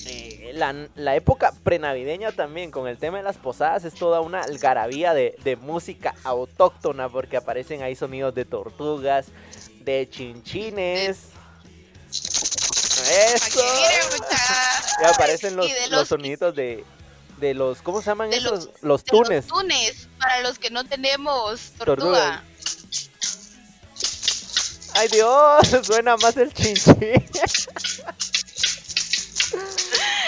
eh, 0.07 0.51
la, 0.55 0.89
la 0.95 1.15
época 1.17 1.53
prenavideña 1.65 2.33
también, 2.33 2.71
con 2.71 2.89
el 2.89 2.99
tema 2.99 3.19
de 3.19 3.23
las 3.25 3.37
posadas, 3.37 3.85
es 3.85 3.95
toda 3.95 4.21
una 4.21 4.43
algarabía 4.43 5.15
de, 5.15 5.37
de 5.45 5.57
música 5.57 6.15
autóctona, 6.25 7.09
porque 7.09 7.37
aparecen 7.37 7.83
ahí 7.83 7.95
sonidos 7.95 8.35
de 8.35 8.45
tortugas, 8.45 9.27
de 9.81 10.09
chinchines. 10.11 11.19
Eso. 13.35 13.61
Y 15.01 15.05
aparecen 15.07 15.57
los, 15.57 15.67
Y 15.67 15.71
los 15.83 15.91
los- 15.91 16.09
sonidos 16.09 16.55
de, 16.55 16.85
de 17.39 17.55
los, 17.55 17.81
¿cómo 17.83 18.01
se 18.03 18.11
llaman 18.11 18.33
esos? 18.33 18.69
los- 18.83 19.05
tunes. 19.05 19.47
Los 19.49 19.59
tunes, 19.59 20.09
para 20.19 20.41
los 20.43 20.59
que 20.59 20.71
no 20.71 20.85
tenemos 20.85 21.71
Tortuga. 21.79 21.95
tortuga. 21.97 22.45
Ay 24.95 25.09
Dios, 25.09 25.87
suena 25.87 26.17
más 26.19 26.37
el 26.37 26.53
chinchín. 26.53 27.25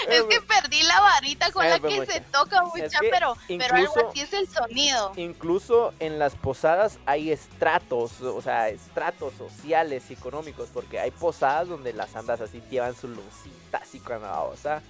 Es 0.09 0.25
que 0.25 0.41
perdí 0.41 0.83
la 0.83 1.01
varita 1.01 1.51
con 1.53 1.69
la 1.69 1.79
que 1.81 2.07
se 2.07 2.21
toca 2.21 2.63
mucha, 2.63 3.01
que 3.01 3.11
pero, 3.11 3.37
pero 3.47 3.75
algo 3.75 4.09
así 4.09 4.21
es 4.21 4.33
el 4.33 4.49
sonido. 4.49 5.13
Incluso 5.17 5.93
en 6.01 6.19
las 6.19 6.35
posadas 6.35 6.99
hay 7.07 7.31
estratos, 7.31 8.21
o 8.21 8.43
sea, 8.43 8.69
estratos 8.69 9.35
sociales 9.35 10.11
y 10.11 10.15
económicos, 10.15 10.69
porque 10.73 11.01
hay 11.01 11.11
posadas 11.11 11.69
donde 11.69 11.93
las 11.93 12.15
andas 12.17 12.41
así 12.41 12.63
llevan 12.71 12.95
su 12.95 13.09
lucita 13.09 13.79
así 13.79 14.01
con 14.01 14.23
la 14.23 14.29
babosa 14.29 14.83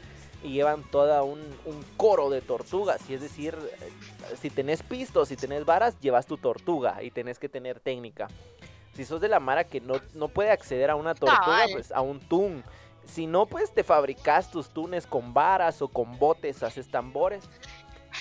y 0.43 0.53
llevan 0.53 0.83
toda 0.85 1.23
un, 1.23 1.41
un 1.65 1.83
coro 1.97 2.29
de 2.29 2.43
tortugas, 2.43 3.01
y 3.09 3.15
es 3.15 3.23
decir, 3.23 3.57
eh, 3.81 3.93
si 4.41 4.51
tenés 4.51 4.83
pistos, 4.83 5.29
si 5.29 5.37
tenés 5.37 5.65
varas, 5.65 5.99
llevas 6.01 6.27
tu 6.27 6.37
tortuga 6.37 7.03
y 7.03 7.11
tenés 7.11 7.39
que 7.39 7.49
tener 7.49 7.81
técnica. 7.81 8.29
Si 8.95 9.05
sos 9.05 9.21
de 9.21 9.29
la 9.29 9.41
mara 9.41 9.65
que 9.65 9.81
no, 9.81 9.95
no 10.13 10.29
puede 10.29 10.51
acceder 10.51 10.91
a 10.91 10.97
una 10.97 11.15
tortuga, 11.15 11.65
pues 11.73 11.91
a 11.91 12.01
un 12.01 12.21
tun. 12.21 12.63
Si 13.07 13.27
no, 13.27 13.47
pues 13.47 13.73
te 13.73 13.85
fabricas 13.85 14.51
tus 14.51 14.71
tunes 14.71 15.07
con 15.07 15.35
varas 15.35 15.83
o 15.83 15.89
con 15.89 16.19
botes, 16.19 16.63
haces 16.63 16.89
tambores. 16.89 17.49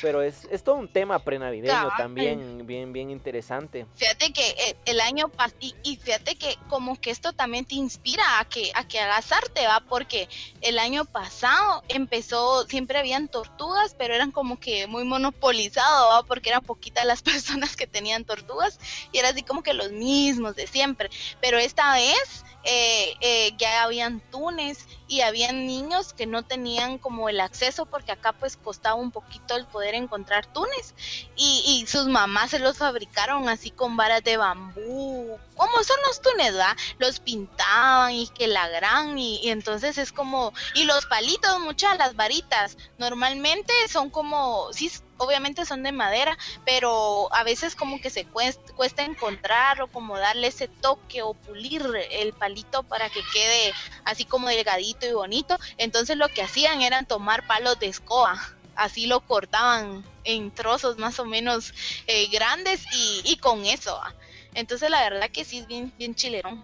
Pero 0.01 0.21
es, 0.21 0.47
es 0.51 0.63
todo 0.63 0.75
un 0.75 0.87
tema 0.87 1.19
prenavideño 1.19 1.73
Cabal. 1.73 1.97
también, 1.97 2.65
bien, 2.65 2.93
bien 2.93 3.09
interesante. 3.09 3.85
Fíjate 3.95 4.33
que 4.33 4.49
eh, 4.49 4.75
el 4.85 4.99
año 5.01 5.29
pasado, 5.29 5.57
y, 5.59 5.75
y 5.83 5.97
fíjate 5.97 6.35
que 6.35 6.57
como 6.69 6.99
que 6.99 7.11
esto 7.11 7.33
también 7.33 7.65
te 7.65 7.75
inspira 7.75 8.39
a 8.39 8.45
que, 8.45 8.71
a 8.75 8.87
que 8.87 8.99
hagas 8.99 9.31
arte, 9.31 9.65
¿va? 9.67 9.81
Porque 9.81 10.27
el 10.61 10.79
año 10.79 11.05
pasado 11.05 11.83
empezó, 11.87 12.65
siempre 12.67 12.97
habían 12.99 13.27
tortugas, 13.27 13.95
pero 13.97 14.13
eran 14.13 14.31
como 14.31 14.59
que 14.59 14.87
muy 14.87 15.03
monopolizado, 15.03 16.09
¿va? 16.09 16.23
Porque 16.23 16.49
eran 16.49 16.63
poquitas 16.63 17.05
las 17.05 17.21
personas 17.23 17.75
que 17.75 17.87
tenían 17.87 18.25
tortugas 18.25 18.79
y 19.11 19.19
era 19.19 19.29
así 19.29 19.43
como 19.43 19.63
que 19.63 19.73
los 19.73 19.91
mismos 19.91 20.55
de 20.55 20.67
siempre. 20.67 21.09
Pero 21.41 21.57
esta 21.57 21.93
vez 21.93 22.43
eh, 22.63 23.13
eh, 23.19 23.51
ya 23.57 23.83
habían 23.83 24.21
tunes 24.31 24.87
y 25.13 25.21
había 25.21 25.51
niños 25.51 26.11
que 26.11 26.25
no 26.25 26.41
tenían 26.41 26.97
como 26.97 27.29
el 27.29 27.39
acceso 27.39 27.85
porque 27.85 28.11
acá 28.11 28.33
pues 28.33 28.57
costaba 28.57 28.95
un 28.95 29.11
poquito 29.11 29.55
el 29.55 29.67
poder 29.67 29.93
encontrar 29.93 30.47
tunes 30.47 30.95
y, 31.35 31.85
sus 31.87 32.07
mamás 32.07 32.49
se 32.49 32.59
los 32.59 32.77
fabricaron 32.79 33.47
así 33.47 33.69
con 33.69 33.95
varas 33.95 34.23
de 34.23 34.37
bambú, 34.37 35.37
como 35.55 35.83
son 35.83 35.97
los 36.07 36.21
tunes, 36.21 36.57
¿va? 36.57 36.75
Los 36.97 37.19
pintaban 37.19 38.13
y 38.13 38.27
que 38.29 38.47
la 38.47 38.67
gran 38.69 39.19
y, 39.19 39.39
y 39.43 39.49
entonces 39.49 39.99
es 39.99 40.11
como, 40.11 40.51
y 40.73 40.85
los 40.85 41.05
palitos, 41.05 41.59
muchas 41.59 41.97
las 41.99 42.15
varitas, 42.15 42.77
normalmente 42.97 43.71
son 43.89 44.09
como, 44.09 44.73
sí, 44.73 44.91
obviamente 45.23 45.65
son 45.65 45.83
de 45.83 45.91
madera, 45.91 46.37
pero 46.65 47.33
a 47.33 47.43
veces 47.43 47.75
como 47.75 47.99
que 47.99 48.09
se 48.09 48.25
cuesta, 48.25 48.73
cuesta 48.73 49.03
encontrar 49.03 49.81
o 49.81 49.87
como 49.87 50.17
darle 50.17 50.47
ese 50.47 50.67
toque 50.67 51.21
o 51.21 51.33
pulir 51.33 51.83
el 52.11 52.33
palito 52.33 52.83
para 52.83 53.09
que 53.09 53.21
quede 53.33 53.73
así 54.05 54.25
como 54.25 54.47
delgadito 54.47 55.05
y 55.05 55.13
bonito. 55.13 55.57
Entonces 55.77 56.17
lo 56.17 56.29
que 56.29 56.43
hacían 56.43 56.81
eran 56.81 57.05
tomar 57.05 57.45
palos 57.47 57.79
de 57.79 57.87
escoba, 57.87 58.39
así 58.75 59.07
lo 59.07 59.21
cortaban 59.21 60.03
en 60.23 60.51
trozos 60.51 60.97
más 60.97 61.19
o 61.19 61.25
menos 61.25 61.73
eh, 62.07 62.27
grandes 62.27 62.85
y, 63.25 63.37
con 63.37 63.65
eso. 63.65 63.95
¿va? 63.95 64.13
Entonces 64.53 64.89
la 64.89 65.01
verdad 65.09 65.29
que 65.29 65.45
sí 65.45 65.59
es 65.59 65.67
bien, 65.67 65.93
bien 65.97 66.15
chilerón. 66.15 66.63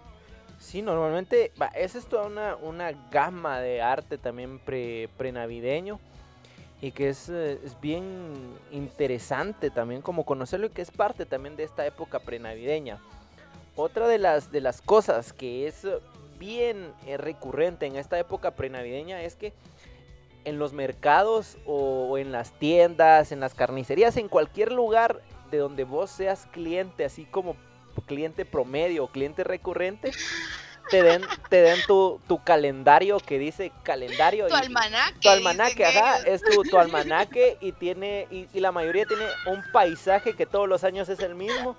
Sí, 0.58 0.82
normalmente, 0.82 1.52
esa 1.74 1.98
es 1.98 2.06
toda 2.06 2.26
una, 2.26 2.54
una 2.56 2.92
gama 3.10 3.60
de 3.60 3.80
arte 3.80 4.18
también 4.18 4.58
pre, 4.58 5.08
prenavideño 5.16 5.98
y 6.80 6.92
que 6.92 7.10
es, 7.10 7.28
eh, 7.28 7.60
es 7.64 7.78
bien 7.80 8.04
interesante 8.70 9.70
también 9.70 10.02
como 10.02 10.24
conocerlo 10.24 10.66
y 10.66 10.70
que 10.70 10.82
es 10.82 10.90
parte 10.90 11.26
también 11.26 11.56
de 11.56 11.64
esta 11.64 11.86
época 11.86 12.20
prenavideña. 12.20 12.98
Otra 13.76 14.08
de 14.08 14.18
las, 14.18 14.50
de 14.50 14.60
las 14.60 14.80
cosas 14.82 15.32
que 15.32 15.66
es 15.66 15.86
bien 16.38 16.92
eh, 17.06 17.16
recurrente 17.16 17.86
en 17.86 17.96
esta 17.96 18.18
época 18.18 18.52
prenavideña 18.52 19.22
es 19.22 19.36
que 19.36 19.52
en 20.44 20.58
los 20.58 20.72
mercados 20.72 21.58
o 21.66 22.16
en 22.16 22.32
las 22.32 22.52
tiendas, 22.58 23.30
en 23.30 23.40
las 23.40 23.54
carnicerías, 23.54 24.16
en 24.16 24.28
cualquier 24.28 24.72
lugar 24.72 25.20
de 25.50 25.58
donde 25.58 25.84
vos 25.84 26.10
seas 26.10 26.46
cliente, 26.50 27.04
así 27.04 27.26
como 27.26 27.56
cliente 28.06 28.46
promedio 28.46 29.04
o 29.04 29.08
cliente 29.08 29.44
recurrente, 29.44 30.12
te 30.90 31.02
den, 31.02 31.22
te 31.48 31.62
den 31.62 31.78
tu, 31.86 32.20
tu 32.26 32.42
calendario 32.42 33.18
que 33.20 33.38
dice 33.38 33.72
calendario. 33.82 34.48
Tu 34.48 34.54
y- 34.54 34.58
almanaque. 34.58 35.18
tu 35.20 35.28
almanaque, 35.28 35.84
ajá, 35.86 36.18
es 36.26 36.42
tu, 36.42 36.62
tu 36.64 36.78
almanaque 36.78 37.56
y 37.60 37.72
tiene, 37.72 38.26
y, 38.30 38.48
y 38.52 38.60
la 38.60 38.72
mayoría 38.72 39.06
tiene 39.06 39.26
un 39.46 39.62
paisaje 39.72 40.34
que 40.34 40.46
todos 40.46 40.68
los 40.68 40.84
años 40.84 41.08
es 41.08 41.20
el 41.20 41.34
mismo, 41.34 41.76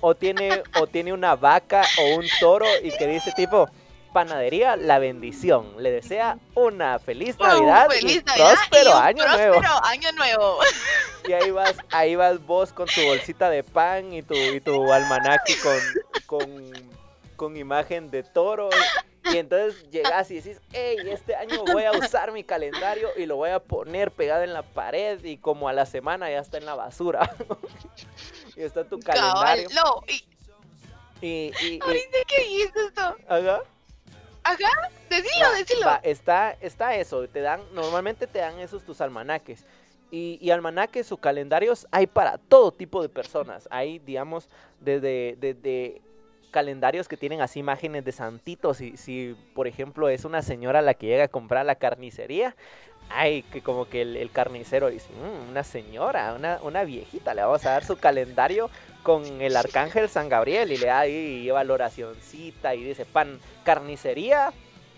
o 0.00 0.14
tiene, 0.14 0.62
o 0.78 0.86
tiene 0.86 1.12
una 1.12 1.34
vaca 1.36 1.82
o 1.98 2.16
un 2.16 2.26
toro 2.40 2.66
y 2.82 2.90
que 2.96 3.06
dice 3.06 3.32
tipo, 3.32 3.68
panadería 4.12 4.76
La 4.76 4.98
Bendición, 4.98 5.74
le 5.82 5.90
desea 5.90 6.36
una 6.54 6.98
feliz 6.98 7.38
Navidad 7.38 7.88
feliz 7.88 8.16
y 8.16 8.24
Navidad 8.24 8.54
próspero 8.54 8.90
y 8.90 8.92
un 8.92 9.02
año 9.02 9.24
próspero 9.24 9.60
nuevo. 9.60 9.84
año 9.84 10.12
nuevo. 10.12 10.58
Y 11.26 11.32
ahí 11.32 11.50
vas, 11.50 11.74
ahí 11.90 12.14
vas 12.14 12.44
vos 12.46 12.72
con 12.72 12.86
tu 12.88 13.00
bolsita 13.02 13.48
de 13.48 13.62
pan 13.64 14.12
y 14.12 14.22
tu, 14.22 14.34
y 14.34 14.60
tu 14.60 14.92
almanaque 14.92 15.54
con, 15.62 15.80
con, 16.26 16.72
con 17.36 17.56
imagen 17.56 18.10
de 18.10 18.22
toro. 18.22 18.70
Y 19.24 19.36
entonces 19.36 19.88
llegas 19.90 20.30
y 20.30 20.40
decís, 20.40 20.60
hey, 20.72 20.98
este 21.06 21.36
año 21.36 21.64
voy 21.64 21.84
a 21.84 21.92
usar 21.92 22.32
mi 22.32 22.42
calendario 22.42 23.08
y 23.16 23.26
lo 23.26 23.36
voy 23.36 23.50
a 23.50 23.60
poner 23.60 24.10
pegado 24.10 24.42
en 24.42 24.52
la 24.52 24.62
pared 24.62 25.22
y 25.24 25.36
como 25.38 25.68
a 25.68 25.72
la 25.72 25.86
semana 25.86 26.28
ya 26.30 26.40
está 26.40 26.58
en 26.58 26.66
la 26.66 26.74
basura. 26.74 27.30
y 28.56 28.62
está 28.62 28.84
tu 28.84 28.98
Cabal. 29.00 29.20
calendario. 29.32 29.68
No, 29.74 30.02
y 30.08 30.24
Y, 31.24 31.52
y, 31.62 31.74
y- 31.76 31.80
ahorita 31.80 32.18
que 32.26 32.42
dijiste 32.44 32.80
esto. 32.86 33.16
ajá. 33.28 33.60
Ajá, 34.44 34.90
decilo, 35.08 35.46
Va, 35.46 35.56
decilo. 35.56 35.86
va, 35.86 36.00
está, 36.02 36.56
está 36.60 36.96
eso, 36.96 37.28
te 37.28 37.40
dan, 37.42 37.60
normalmente 37.74 38.26
te 38.26 38.40
dan 38.40 38.58
esos 38.58 38.82
tus 38.84 39.00
almanaques. 39.00 39.64
Y, 40.10 40.36
y 40.42 40.50
almanaques 40.50 41.12
o 41.12 41.16
calendarios 41.16 41.86
hay 41.92 42.08
para 42.08 42.38
todo 42.38 42.72
tipo 42.72 43.00
de 43.02 43.08
personas. 43.08 43.68
Hay, 43.70 44.00
digamos, 44.00 44.48
desde, 44.80 45.36
desde 45.38 46.02
calendarios 46.52 47.08
que 47.08 47.16
tienen 47.16 47.40
así 47.40 47.58
imágenes 47.58 48.04
de 48.04 48.12
santitos. 48.12 48.76
Si, 48.76 48.96
si, 48.96 49.36
por 49.54 49.66
ejemplo, 49.66 50.08
es 50.08 50.24
una 50.24 50.42
señora 50.42 50.82
la 50.82 50.94
que 50.94 51.08
llega 51.08 51.24
a 51.24 51.28
comprar 51.28 51.66
la 51.66 51.74
carnicería, 51.74 52.54
hay 53.10 53.42
que 53.42 53.62
como 53.62 53.88
que 53.88 54.02
el, 54.02 54.30
carnicero 54.30 54.88
dice, 54.88 55.08
"Mm, 55.14 55.50
una 55.50 55.64
señora, 55.64 56.34
una, 56.34 56.60
una 56.62 56.84
viejita, 56.84 57.34
le 57.34 57.42
vamos 57.42 57.66
a 57.66 57.72
dar 57.72 57.84
su 57.84 57.96
calendario 57.96 58.70
con 59.02 59.42
el 59.42 59.56
arcángel 59.56 60.08
San 60.08 60.28
Gabriel 60.28 60.70
y 60.70 60.76
le 60.76 60.86
da 60.86 61.00
ahí 61.00 61.42
lleva 61.42 61.64
la 61.64 61.72
oracioncita 61.74 62.76
y 62.76 62.84
dice 62.84 63.04
pan 63.04 63.40
carnicería 63.64 64.52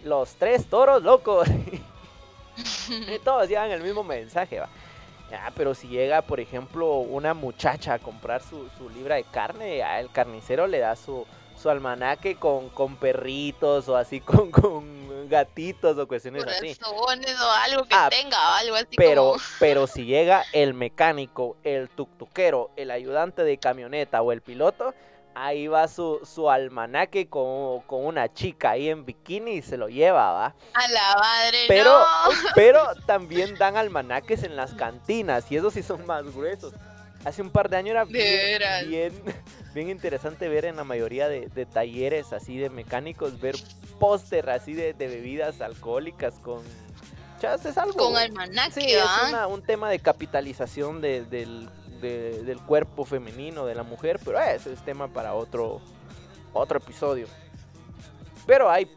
los 0.05 0.35
tres 0.35 0.67
toros 0.67 1.03
locos 1.03 1.49
y 3.09 3.19
todos 3.25 3.49
llevan 3.49 3.71
el 3.71 3.83
mismo 3.83 4.05
mensaje 4.05 4.61
va 4.61 4.69
Ah, 5.33 5.51
pero 5.57 5.75
si 5.75 5.89
llega 5.89 6.23
por 6.23 6.39
ejemplo 6.39 6.99
una 6.99 7.35
muchacha 7.35 7.95
a 7.95 7.99
comprar 7.99 8.43
su, 8.43 8.69
su 8.79 8.89
libra 8.91 9.17
de 9.17 9.25
carne 9.25 9.83
el 9.99 10.11
carnicero 10.11 10.67
le 10.67 10.79
da 10.79 10.97
su 10.97 11.27
su 11.65 11.71
almanaque 11.71 12.37
con, 12.37 12.69
con 12.69 12.97
perritos 12.97 13.89
o 13.89 13.97
así 13.97 14.21
con, 14.21 14.51
con 14.51 15.29
gatitos 15.31 15.97
o 15.97 16.07
cuestiones 16.07 16.45
así 16.47 16.77
o 16.85 17.09
algo 17.65 17.85
que 17.85 17.95
Ah, 17.95 18.09
tenga, 18.11 18.59
algo 18.59 18.77
así 18.77 18.89
pero, 18.95 19.31
como. 19.31 19.43
pero 19.59 19.87
si 19.95 20.05
llega 20.05 20.45
el 20.53 20.75
mecánico, 20.75 21.57
el 21.65 21.89
tuctuquero, 21.89 22.71
el 22.77 22.91
ayudante 22.91 23.45
de 23.45 23.57
camioneta 23.57 24.21
o 24.21 24.31
el 24.33 24.43
piloto, 24.43 24.95
ahí 25.35 25.67
va 25.67 25.89
su, 25.89 26.21
su 26.23 26.51
almanaque 26.51 27.31
con, 27.31 27.81
con 27.87 28.05
una 28.05 28.31
chica 28.31 28.73
ahí 28.73 28.91
en 28.91 29.07
bikini 29.07 29.53
y 29.53 29.63
se 29.63 29.79
lo 29.79 29.89
lleva, 29.89 30.33
¿va? 30.33 30.55
A 30.75 30.89
la 30.89 31.17
madre, 31.19 31.61
Pero, 31.67 31.99
no. 31.99 32.07
pero 32.55 32.81
también 33.07 33.57
dan 33.57 33.79
almanaques 33.79 34.43
en 34.43 34.55
las 34.55 34.75
cantinas 34.75 35.51
y 35.51 35.57
esos 35.57 35.73
sí 35.73 35.83
son 35.83 36.05
más 36.05 36.25
gruesos. 36.35 36.75
Hace 37.25 37.43
un 37.43 37.51
par 37.51 37.71
de 37.71 37.77
años 37.79 37.91
era 37.93 38.05
bien, 38.05 38.25
veras. 38.25 38.87
bien, 38.87 39.23
bien 39.75 39.89
interesante 39.91 40.49
ver 40.49 40.65
en 40.67 40.77
la 40.77 40.85
mayoría 40.85 41.29
de, 41.29 41.47
de 41.49 41.65
talleres 41.67 42.33
así 42.33 42.59
de 42.59 42.69
mecánicos, 42.71 43.41
ver 43.41 43.57
póster 43.99 44.51
así 44.51 44.75
de, 44.75 44.93
de 44.93 45.07
bebidas 45.09 45.61
alcohólicas 45.61 46.35
con... 46.43 46.63
Chas, 47.41 47.65
es 47.65 47.79
algo... 47.79 47.95
Con 47.99 48.17
almanaque, 48.17 48.81
Sí, 48.81 48.93
es 48.93 49.05
una- 49.29 49.47
un 49.47 49.63
tema 49.63 49.89
de 49.91 49.99
capitalización 50.01 51.01
de- 51.01 51.25
del, 51.25 51.69
de- 52.01 52.43
del 52.43 52.59
cuerpo 52.61 53.05
femenino 53.05 53.65
de 53.67 53.75
la 53.75 53.83
mujer, 53.85 54.21
pero 54.25 54.39
ese 54.41 54.73
es 54.73 54.85
tema 54.85 55.09
para 55.09 55.35
otro, 55.35 55.81
otro 56.53 56.79
episodio. 56.79 57.27
Pero 58.47 58.71
hay 58.71 58.91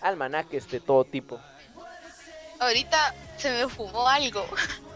almanaques 0.00 0.70
de 0.70 0.78
todo 0.80 1.04
tipo. 1.04 1.40
Ahorita 2.60 3.14
se 3.36 3.50
me 3.50 3.68
fumó 3.68 4.08
algo. 4.08 4.44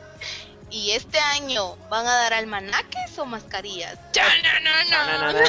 ¿Y 0.70 0.90
este 0.92 1.18
año 1.18 1.76
van 1.88 2.07
a 2.07 2.14
dar 2.14 2.35
almanaques 2.35 3.18
o 3.18 3.24
mascarillas? 3.24 3.98
Ya, 4.12 4.26
no, 4.42 4.61
no, 4.61 5.33
no. 5.33 5.33
na. 5.33 5.44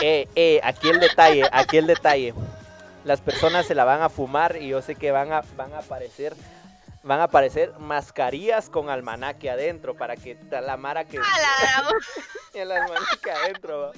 eh, 0.00 0.28
eh, 0.34 0.60
aquí 0.64 0.88
el 0.88 1.00
detalle, 1.00 1.44
aquí 1.52 1.76
el 1.76 1.86
detalle. 1.86 2.34
Las 3.04 3.20
personas 3.20 3.66
se 3.66 3.74
la 3.74 3.84
van 3.84 4.02
a 4.02 4.08
fumar 4.08 4.56
y 4.60 4.68
yo 4.68 4.80
sé 4.82 4.94
que 4.94 5.10
van 5.10 5.32
a, 5.32 5.42
van 5.56 5.72
a 5.74 5.78
aparecer, 5.78 6.34
van 7.02 7.20
a 7.20 7.24
aparecer 7.24 7.72
mascarillas 7.78 8.70
con 8.70 8.88
almanaque 8.90 9.50
adentro 9.50 9.94
para 9.94 10.16
que 10.16 10.36
la 10.50 10.76
mara 10.76 11.04
que 11.04 11.18
A 11.18 11.20
la- 11.20 11.92
el 12.60 12.72
almanaque 12.72 13.30
adentro. 13.30 13.80
Va. 13.80 13.88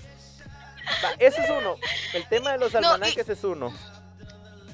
Va, 1.04 1.10
ese 1.18 1.42
es 1.42 1.50
uno. 1.50 1.76
El 2.14 2.28
tema 2.28 2.52
de 2.52 2.58
los 2.58 2.72
No, 2.74 2.80
y- 2.80 2.84
almanaques 2.84 3.28
es 3.28 3.44
uno. 3.44 3.72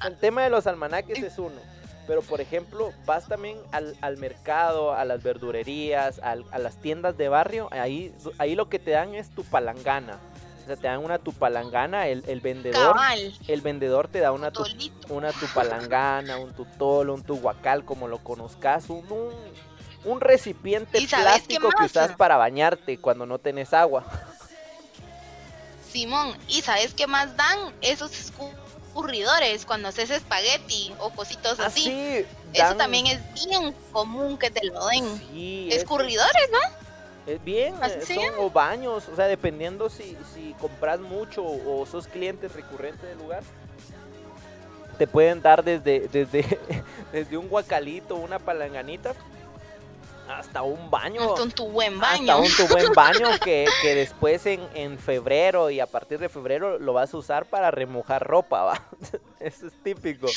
El 0.05 0.17
tema 0.17 0.43
de 0.43 0.49
los 0.49 0.65
almanaques 0.67 1.19
es 1.21 1.37
uno. 1.37 1.59
Pero 2.07 2.21
por 2.21 2.39
ejemplo, 2.39 2.93
vas 3.05 3.27
también 3.27 3.57
al, 3.71 3.95
al 4.01 4.17
mercado, 4.17 4.93
a 4.93 5.03
las 5.05 5.21
verdurerías, 5.21 6.19
al- 6.19 6.45
a 6.51 6.57
las 6.57 6.77
tiendas 6.77 7.17
de 7.17 7.27
barrio, 7.27 7.67
ahí, 7.71 8.13
ahí 8.37 8.55
lo 8.55 8.69
que 8.69 8.79
te 8.79 8.91
dan 8.91 9.13
es 9.13 9.29
tu 9.29 9.43
palangana. 9.43 10.17
O 10.63 10.67
sea, 10.67 10.75
te 10.77 10.87
dan 10.87 11.03
una 11.03 11.19
tu 11.19 11.33
palangana, 11.33 12.07
el, 12.07 12.23
el 12.27 12.39
vendedor, 12.41 12.93
Cabal, 12.95 13.33
el 13.47 13.61
vendedor 13.61 14.07
te 14.07 14.19
da 14.19 14.31
una 14.31 14.51
tu, 14.51 14.63
una 15.09 15.31
tu 15.33 15.45
palangana, 15.53 16.37
un 16.37 16.53
tutolo, 16.53 17.13
un 17.13 17.23
tu 17.23 17.39
guacal, 17.39 17.83
como 17.85 18.07
lo 18.07 18.17
conozcas, 18.19 18.89
un, 18.89 19.05
un, 19.11 19.31
un 20.05 20.21
recipiente 20.21 20.99
¿Y 20.99 21.07
sabes 21.07 21.25
qué 21.25 21.57
plástico 21.59 21.69
que 21.77 21.83
usas 21.85 22.15
para 22.17 22.37
bañarte 22.37 22.97
cuando 22.97 23.25
no 23.25 23.37
tenés 23.39 23.73
agua. 23.73 24.05
Simón, 25.91 26.37
¿y 26.47 26.61
sabes 26.61 26.93
qué 26.93 27.07
más 27.07 27.35
dan? 27.37 27.57
Esos 27.81 28.11
escurridores 28.97 29.65
cuando 29.65 29.89
haces 29.89 30.09
espagueti 30.09 30.91
o 30.99 31.11
cositos 31.11 31.59
así. 31.59 31.81
Así, 31.81 32.25
Eso 32.53 32.63
Ah, 32.65 32.75
también 32.77 33.05
es 33.07 33.19
bien 33.45 33.73
común 33.91 34.37
que 34.37 34.49
te 34.49 34.65
lo 34.65 34.87
den. 34.87 35.17
Sí, 35.29 35.67
es- 35.71 35.77
Escurridores, 35.83 36.49
¿no? 36.51 37.31
Es 37.31 37.43
bien, 37.43 37.75
eh, 37.83 38.01
son 38.07 38.23
o 38.39 38.49
baños, 38.49 39.03
o 39.11 39.15
sea, 39.15 39.25
dependiendo 39.27 39.89
si, 39.89 40.17
si 40.33 40.55
compras 40.61 40.99
mucho 41.01 41.43
o 41.45 41.85
sos 41.85 42.07
cliente 42.07 42.47
recurrente 42.47 43.05
del 43.05 43.17
lugar, 43.17 43.43
te 44.97 45.05
pueden 45.07 45.41
dar 45.41 45.61
desde, 45.63 46.07
desde, 46.07 46.43
desde 47.11 47.37
un 47.37 47.49
guacalito, 47.49 48.15
una 48.15 48.39
palanganita, 48.39 49.13
hasta 50.29 50.61
un 50.61 50.89
baño. 50.89 51.21
Hasta 51.21 51.43
un 51.43 51.51
tu 51.51 51.67
buen 51.69 51.93
Hasta 52.03 52.33
baño. 52.33 52.39
un 52.39 52.51
tu 52.55 52.67
buen 52.67 52.93
baño 52.93 53.29
que, 53.43 53.65
que 53.81 53.95
después 53.95 54.45
en, 54.45 54.61
en 54.73 54.99
febrero 54.99 55.69
y 55.69 55.79
a 55.79 55.87
partir 55.87 56.19
de 56.19 56.29
febrero 56.29 56.79
lo 56.79 56.93
vas 56.93 57.13
a 57.13 57.17
usar 57.17 57.45
para 57.45 57.71
remojar 57.71 58.25
ropa, 58.25 58.63
va. 58.63 58.81
Eso 59.39 59.67
es 59.67 59.73
típico. 59.83 60.27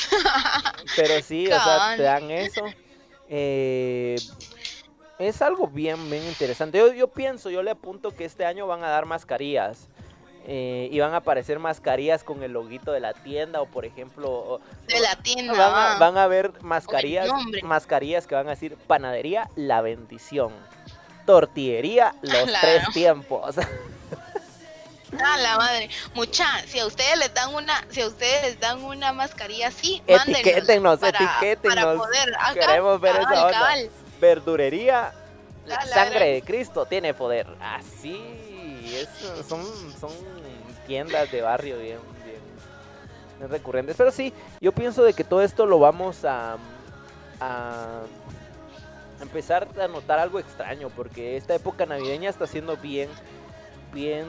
Pero 0.97 1.23
sí, 1.23 1.47
o 1.47 1.51
sea, 1.51 1.95
te 1.97 2.03
dan 2.03 2.31
eso. 2.31 2.65
Eh, 3.29 4.17
es 5.19 5.43
algo 5.43 5.67
bien, 5.67 6.11
bien 6.11 6.25
interesante. 6.25 6.79
Yo, 6.79 6.93
yo 6.93 7.09
pienso, 7.09 7.51
yo 7.51 7.63
le 7.63 7.71
apunto 7.71 8.11
que 8.15 8.25
este 8.25 8.45
año 8.47 8.67
van 8.67 8.83
a 8.83 8.89
dar 8.89 9.05
mascarillas. 9.07 9.89
Eh, 10.53 10.89
y 10.91 10.99
van 10.99 11.15
a 11.15 11.19
aparecer 11.19 11.61
mascarillas 11.61 12.25
con 12.25 12.43
el 12.43 12.51
loguito 12.53 12.91
de 12.91 12.99
la 12.99 13.13
tienda 13.13 13.61
o 13.61 13.67
por 13.67 13.85
ejemplo 13.85 14.61
de 14.89 14.99
la 14.99 15.15
tienda. 15.15 15.53
van 15.53 15.61
a, 15.61 15.71
va. 15.71 15.99
van 15.99 16.19
a 16.19 16.27
ver 16.27 16.53
mascarillas 16.61 17.31
mascarillas 17.63 18.27
que 18.27 18.35
van 18.35 18.49
a 18.49 18.51
decir 18.51 18.77
panadería 18.89 19.49
la 19.55 19.81
bendición 19.81 20.53
tortillería 21.25 22.15
los 22.23 22.43
Claro. 22.45 22.59
tres 22.61 22.83
tiempos 22.93 23.55
A 25.25 25.39
la 25.39 25.57
madre. 25.57 25.91
Mucha, 26.15 26.47
si 26.67 26.79
a 26.79 26.87
ustedes 26.87 27.19
les 27.19 27.35
dan 27.35 27.53
una, 27.53 27.85
si 27.91 28.01
a 28.01 28.07
ustedes 28.07 28.43
les 28.43 28.61
dan 28.61 28.83
una 28.85 29.13
mascarilla 29.13 29.67
así, 29.69 30.01
mándenos 30.09 30.41
Etiquétennos, 30.41 30.99
para, 31.01 31.19
etiquétennos. 31.19 31.75
Para 31.85 31.95
poder, 31.97 32.33
Queremos 32.55 33.01
ver 33.01 33.17
esa 33.17 33.23
cabal, 33.25 33.45
onda. 33.47 33.53
cabal. 33.59 33.91
verdurería 34.21 35.13
la 35.67 35.85
sangre 35.87 36.33
de 36.35 36.43
Cristo 36.43 36.87
tiene 36.87 37.13
poder 37.15 37.47
así 37.61 38.21
es- 38.97 39.47
son 39.49 39.65
son 40.01 40.11
de 40.91 41.41
barrio 41.41 41.79
bien, 41.79 41.99
recurrentes. 43.49 43.97
Pero 43.97 44.11
sí 44.11 44.33
yo 44.61 44.73
pienso 44.73 45.05
de 45.05 45.13
que 45.13 45.25
todo 45.25 45.43
esto 45.43 45.67
lo 45.67 45.79
vamos 45.79 46.25
a 46.25 46.57
a 47.41 48.01
empezar 49.23 49.69
a 49.81 49.89
notar 49.89 50.19
algo 50.19 50.39
extraño 50.39 50.91
porque 50.95 51.37
esta 51.37 51.55
época 51.55 51.87
navideña 51.87 52.29
está 52.29 52.47
siendo 52.47 52.77
bien 52.77 53.09
bien 53.95 54.27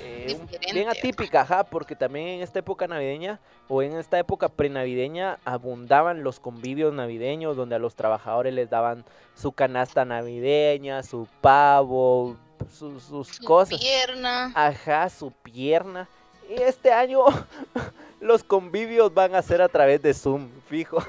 eh, 0.00 0.38
bien 0.72 0.88
atípica 0.90 1.42
ajá 1.42 1.64
porque 1.64 1.96
también 1.96 2.28
en 2.28 2.42
esta 2.42 2.58
época 2.58 2.86
navideña 2.86 3.40
o 3.68 3.82
en 3.82 3.94
esta 3.96 4.18
época 4.18 4.50
prenavideña 4.50 5.38
abundaban 5.44 6.22
los 6.22 6.38
convivios 6.38 6.92
navideños 6.92 7.56
donde 7.56 7.76
a 7.76 7.78
los 7.78 7.94
trabajadores 7.94 8.52
les 8.52 8.68
daban 8.68 9.04
su 9.34 9.52
canasta 9.52 10.04
navideña 10.04 11.02
su 11.02 11.26
pavo 11.40 12.36
su- 12.72 13.00
sus 13.00 13.28
Su 13.28 13.44
cosas 13.44 13.78
pierna. 13.80 14.52
Ajá, 14.54 15.08
su 15.10 15.30
pierna. 15.30 16.08
Y 16.48 16.54
este 16.60 16.92
año 16.92 17.24
los 18.20 18.44
convivios 18.44 19.12
van 19.14 19.34
a 19.34 19.42
ser 19.42 19.62
a 19.62 19.68
través 19.68 20.02
de 20.02 20.12
Zoom, 20.14 20.48
fijo. 20.68 21.04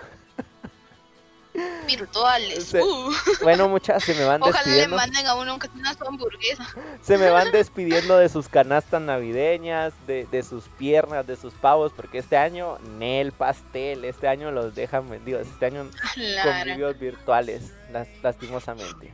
virtuales. 1.87 2.65
Se- 2.65 2.81
Uh, 2.81 3.11
Bueno, 3.43 3.69
muchachas, 3.69 4.03
se 4.03 4.13
me 4.15 4.25
van 4.25 4.41
ojalá 4.41 4.57
le 4.59 4.63
despidiendo. 4.65 4.97
manden 4.97 5.25
a 5.27 5.35
uno 5.35 5.51
aunque 5.51 5.67
sea 5.67 5.77
una 5.77 5.95
hamburguesa. 6.07 6.67
Se 7.01 7.17
me 7.17 7.29
van 7.29 7.51
despidiendo 7.51 8.17
de 8.17 8.27
sus 8.27 8.49
canastas 8.49 9.01
navideñas, 9.01 9.93
de, 10.05 10.25
de 10.25 10.43
sus 10.43 10.65
piernas, 10.77 11.25
de 11.25 11.37
sus 11.37 11.53
pavos, 11.53 11.93
porque 11.95 12.17
este 12.17 12.35
año, 12.35 12.77
Nel 12.97 13.31
pastel, 13.31 14.03
este 14.03 14.27
año 14.27 14.51
los 14.51 14.75
dejan 14.75 15.09
vendidos, 15.09 15.47
este 15.47 15.67
año 15.67 15.89
Claro. 16.15 16.51
convivios 16.51 16.99
virtuales, 16.99 17.71
las- 17.91 18.09
lastimosamente. 18.21 19.13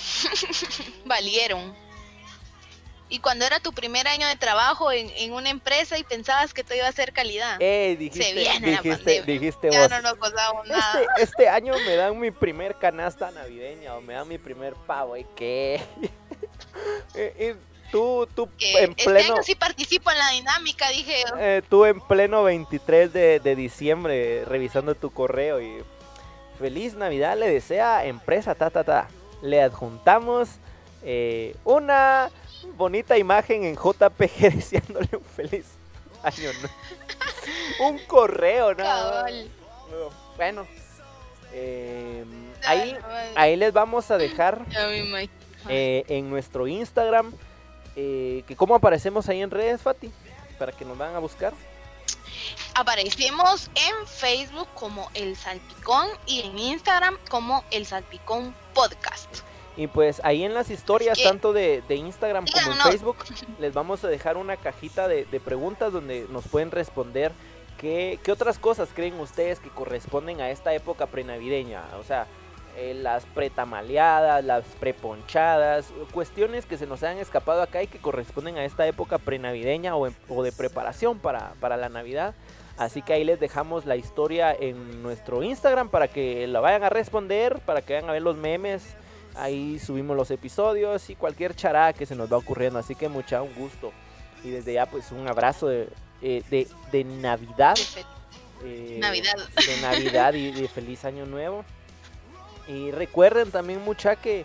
Valieron. 1.04 1.74
Y 3.08 3.20
cuando 3.20 3.44
era 3.44 3.60
tu 3.60 3.72
primer 3.72 4.08
año 4.08 4.26
de 4.26 4.34
trabajo 4.34 4.90
en, 4.90 5.08
en 5.16 5.32
una 5.32 5.48
empresa 5.48 5.96
y 5.96 6.02
pensabas 6.02 6.52
que 6.52 6.64
todo 6.64 6.74
iba 6.76 6.88
a 6.88 6.92
ser 6.92 7.12
calidad. 7.12 7.56
Eh, 7.60 7.94
dijiste, 7.96 8.34
viene 8.34 8.72
la 8.72 8.82
dijiste, 8.82 8.88
pandemia. 9.22 9.22
dijiste 9.26 9.70
ya 9.70 9.80
vos. 9.82 9.90
no 9.90 10.02
nos 10.02 10.18
gozamos 10.18 10.66
nada. 10.66 11.00
Este, 11.02 11.22
este 11.22 11.48
año 11.48 11.74
me 11.86 11.94
dan 11.94 12.18
mi 12.18 12.32
primer 12.32 12.74
canasta 12.78 13.30
navideña 13.30 13.94
o 13.94 14.00
me 14.00 14.14
dan 14.14 14.26
mi 14.26 14.38
primer 14.38 14.74
pavo. 14.74 15.16
¿Y 15.16 15.24
qué? 15.36 15.80
y, 17.14 17.44
y 17.44 17.54
tú, 17.92 18.26
tú 18.34 18.48
Que 18.58 18.82
en 18.82 18.90
este 18.90 19.04
pleno, 19.04 19.34
año 19.34 19.42
sí 19.44 19.54
participo 19.54 20.10
en 20.10 20.18
la 20.18 20.30
dinámica, 20.30 20.88
dije. 20.88 21.22
eh, 21.38 21.62
tú 21.70 21.84
en 21.84 22.00
pleno 22.00 22.42
23 22.42 23.12
de, 23.12 23.38
de 23.38 23.54
diciembre 23.54 24.44
revisando 24.46 24.96
tu 24.96 25.12
correo 25.12 25.60
y 25.60 25.80
feliz 26.58 26.94
Navidad 26.94 27.38
le 27.38 27.48
desea 27.48 28.04
empresa 28.04 28.56
ta 28.56 28.68
ta 28.70 28.82
ta. 28.82 29.08
Le 29.42 29.62
adjuntamos 29.62 30.48
eh, 31.02 31.56
una 31.64 32.30
bonita 32.76 33.16
imagen 33.18 33.64
en 33.64 33.76
JPG 33.76 34.54
deseándole 34.54 35.08
un 35.12 35.24
feliz 35.24 35.66
año. 36.22 36.50
¿no? 36.62 37.86
un 37.86 37.98
correo, 38.06 38.68
más. 38.68 38.76
Cabal. 38.76 39.50
Bueno, 40.36 40.66
eh, 41.52 42.24
ahí, 42.64 42.96
ahí 43.34 43.56
les 43.56 43.72
vamos 43.72 44.10
a 44.10 44.18
dejar 44.18 44.64
eh, 45.68 46.04
en 46.08 46.28
nuestro 46.28 46.66
Instagram 46.66 47.32
eh, 47.94 48.44
que 48.46 48.54
cómo 48.56 48.74
aparecemos 48.74 49.28
ahí 49.28 49.40
en 49.40 49.50
redes, 49.50 49.80
Fati, 49.80 50.12
para 50.58 50.72
que 50.72 50.84
nos 50.84 50.98
van 50.98 51.14
a 51.14 51.18
buscar. 51.18 51.54
Aparecemos 52.74 53.70
en 53.74 54.06
Facebook 54.06 54.68
como 54.74 55.10
El 55.14 55.34
Salpicón 55.34 56.08
y 56.26 56.42
en 56.42 56.58
Instagram 56.58 57.16
como 57.30 57.64
El 57.70 57.86
Salpicón 57.86 58.54
Podcast. 58.76 59.40
Y 59.76 59.88
pues 59.88 60.20
ahí 60.24 60.44
en 60.44 60.54
las 60.54 60.70
historias, 60.70 61.18
que- 61.18 61.24
tanto 61.24 61.52
de, 61.52 61.82
de 61.88 61.96
Instagram 61.96 62.46
como 62.46 62.72
en. 62.72 62.80
Facebook, 62.80 63.16
les 63.58 63.74
vamos 63.74 64.04
a 64.04 64.08
dejar 64.08 64.36
una 64.36 64.56
cajita 64.56 65.08
de, 65.08 65.24
de 65.26 65.40
preguntas 65.40 65.92
donde 65.92 66.26
nos 66.30 66.46
pueden 66.48 66.70
responder 66.70 67.32
qué, 67.78 68.18
qué 68.22 68.32
otras 68.32 68.58
cosas 68.58 68.88
creen 68.94 69.20
ustedes 69.20 69.58
que 69.60 69.68
corresponden 69.68 70.40
a 70.40 70.48
esta 70.50 70.72
época 70.72 71.06
prenavideña. 71.06 71.82
O 72.00 72.04
sea, 72.04 72.26
eh, 72.78 72.94
las 72.94 73.24
pretamaleadas, 73.26 74.44
las 74.44 74.64
preponchadas, 74.80 75.86
cuestiones 76.12 76.66
que 76.66 76.78
se 76.78 76.86
nos 76.86 77.02
han 77.02 77.18
escapado 77.18 77.62
acá 77.62 77.82
y 77.82 77.86
que 77.86 77.98
corresponden 77.98 78.56
a 78.58 78.64
esta 78.64 78.86
época 78.86 79.18
prenavideña 79.18 79.96
o, 79.96 80.06
en- 80.06 80.16
o 80.28 80.42
de 80.42 80.52
preparación 80.52 81.18
para, 81.18 81.52
para 81.60 81.76
la 81.76 81.88
Navidad. 81.88 82.34
Así 82.76 83.00
que 83.02 83.14
ahí 83.14 83.24
les 83.24 83.40
dejamos 83.40 83.86
la 83.86 83.96
historia 83.96 84.54
en 84.58 85.02
nuestro 85.02 85.42
Instagram 85.42 85.88
para 85.88 86.08
que 86.08 86.46
la 86.46 86.60
vayan 86.60 86.82
a 86.84 86.90
responder, 86.90 87.58
para 87.60 87.80
que 87.80 87.94
vayan 87.94 88.10
a 88.10 88.12
ver 88.12 88.22
los 88.22 88.36
memes. 88.36 88.82
Ahí 89.34 89.78
subimos 89.78 90.16
los 90.16 90.30
episodios 90.30 91.08
y 91.10 91.14
cualquier 91.14 91.54
chará 91.54 91.92
que 91.92 92.06
se 92.06 92.14
nos 92.14 92.30
va 92.30 92.36
ocurriendo. 92.36 92.78
Así 92.78 92.94
que 92.94 93.08
mucha 93.08 93.40
un 93.42 93.54
gusto. 93.54 93.92
Y 94.44 94.50
desde 94.50 94.74
ya 94.74 94.86
pues 94.86 95.10
un 95.10 95.26
abrazo 95.26 95.68
de, 95.68 95.88
eh, 96.20 96.42
de, 96.50 96.68
de 96.92 97.04
Navidad. 97.04 97.76
Eh, 98.64 98.98
Navidad. 99.00 99.34
De 99.54 99.80
Navidad 99.80 100.34
y 100.34 100.52
de 100.52 100.68
feliz 100.68 101.04
año 101.04 101.24
nuevo. 101.24 101.64
Y 102.68 102.90
recuerden 102.90 103.50
también 103.50 103.82
mucha 103.84 104.16
que, 104.16 104.44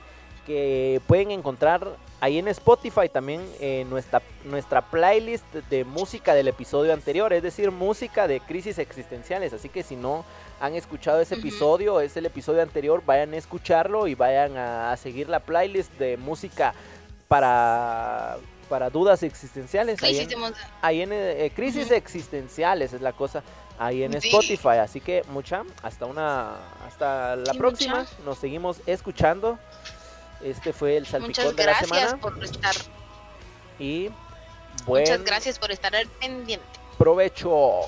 que 0.52 1.02
pueden 1.08 1.32
encontrar 1.32 1.88
ahí 2.20 2.38
en 2.38 2.48
Spotify 2.50 3.08
también 3.12 3.42
eh, 3.60 3.86
nuestra, 3.90 4.22
nuestra 4.44 4.82
playlist 4.82 5.46
de 5.70 5.86
música 5.86 6.34
del 6.34 6.48
episodio 6.50 6.94
anterior, 6.94 7.32
es 7.34 7.42
decir, 7.42 7.72
música 7.72 8.28
de 8.28 8.42
crisis 8.42 8.78
existenciales. 8.78 9.54
Así 9.54 9.70
que 9.70 9.82
si 9.82 9.96
no 9.96 10.26
han 10.60 10.76
escuchado 10.76 11.22
ese 11.22 11.36
Ujú. 11.36 11.48
episodio, 11.48 12.02
es 12.02 12.18
el 12.18 12.26
episodio 12.26 12.62
anterior, 12.62 13.02
vayan 13.06 13.34
a 13.34 13.38
escucharlo 13.38 14.08
y 14.08 14.16
vayan 14.16 14.58
a, 14.58 14.92
a 14.92 14.98
seguir 14.98 15.30
la 15.30 15.40
playlist 15.40 15.92
de 15.98 16.18
música 16.18 16.74
para, 17.30 18.38
para 18.70 18.90
dudas 18.90 19.24
existenciales. 19.24 20.04
Ahí 20.04 20.18
Crisis 20.18 20.34
en- 20.34 20.40
emo- 20.44 20.56
ahí 20.82 21.02
en 21.02 21.10
eh, 21.14 21.52
crisis 21.56 21.86
Ujú. 21.86 21.94
existenciales 21.96 22.92
es 22.94 23.02
la 23.02 23.14
cosa 23.14 23.42
ahí 23.80 24.04
en 24.04 24.20
Sí. 24.22 24.28
Spotify 24.28 24.78
así 24.80 25.00
que 25.02 25.24
mucha 25.30 25.64
hasta 25.82 26.06
una 26.06 26.52
hasta 26.86 27.36
la 27.38 27.54
Sí, 27.54 27.58
próxima 27.58 28.00
mucha. 28.02 28.12
nos 28.26 28.38
seguimos 28.38 28.78
escuchando 28.86 29.58
este 30.44 30.74
fue 30.74 30.98
el 30.98 31.06
salpicón 31.06 31.56
de 31.56 31.66
la 31.66 31.80
semana. 31.80 32.18
Muchas 32.18 32.20
gracias 32.20 32.22
por 32.22 32.44
estar. 32.44 32.76
Y 33.80 34.10
buen 34.86 35.04
Muchas 35.04 35.24
gracias 35.24 35.60
por 35.60 35.72
estar 35.72 35.96
al 35.96 36.08
pendiente. 36.08 36.66
Provecho. 36.98 37.88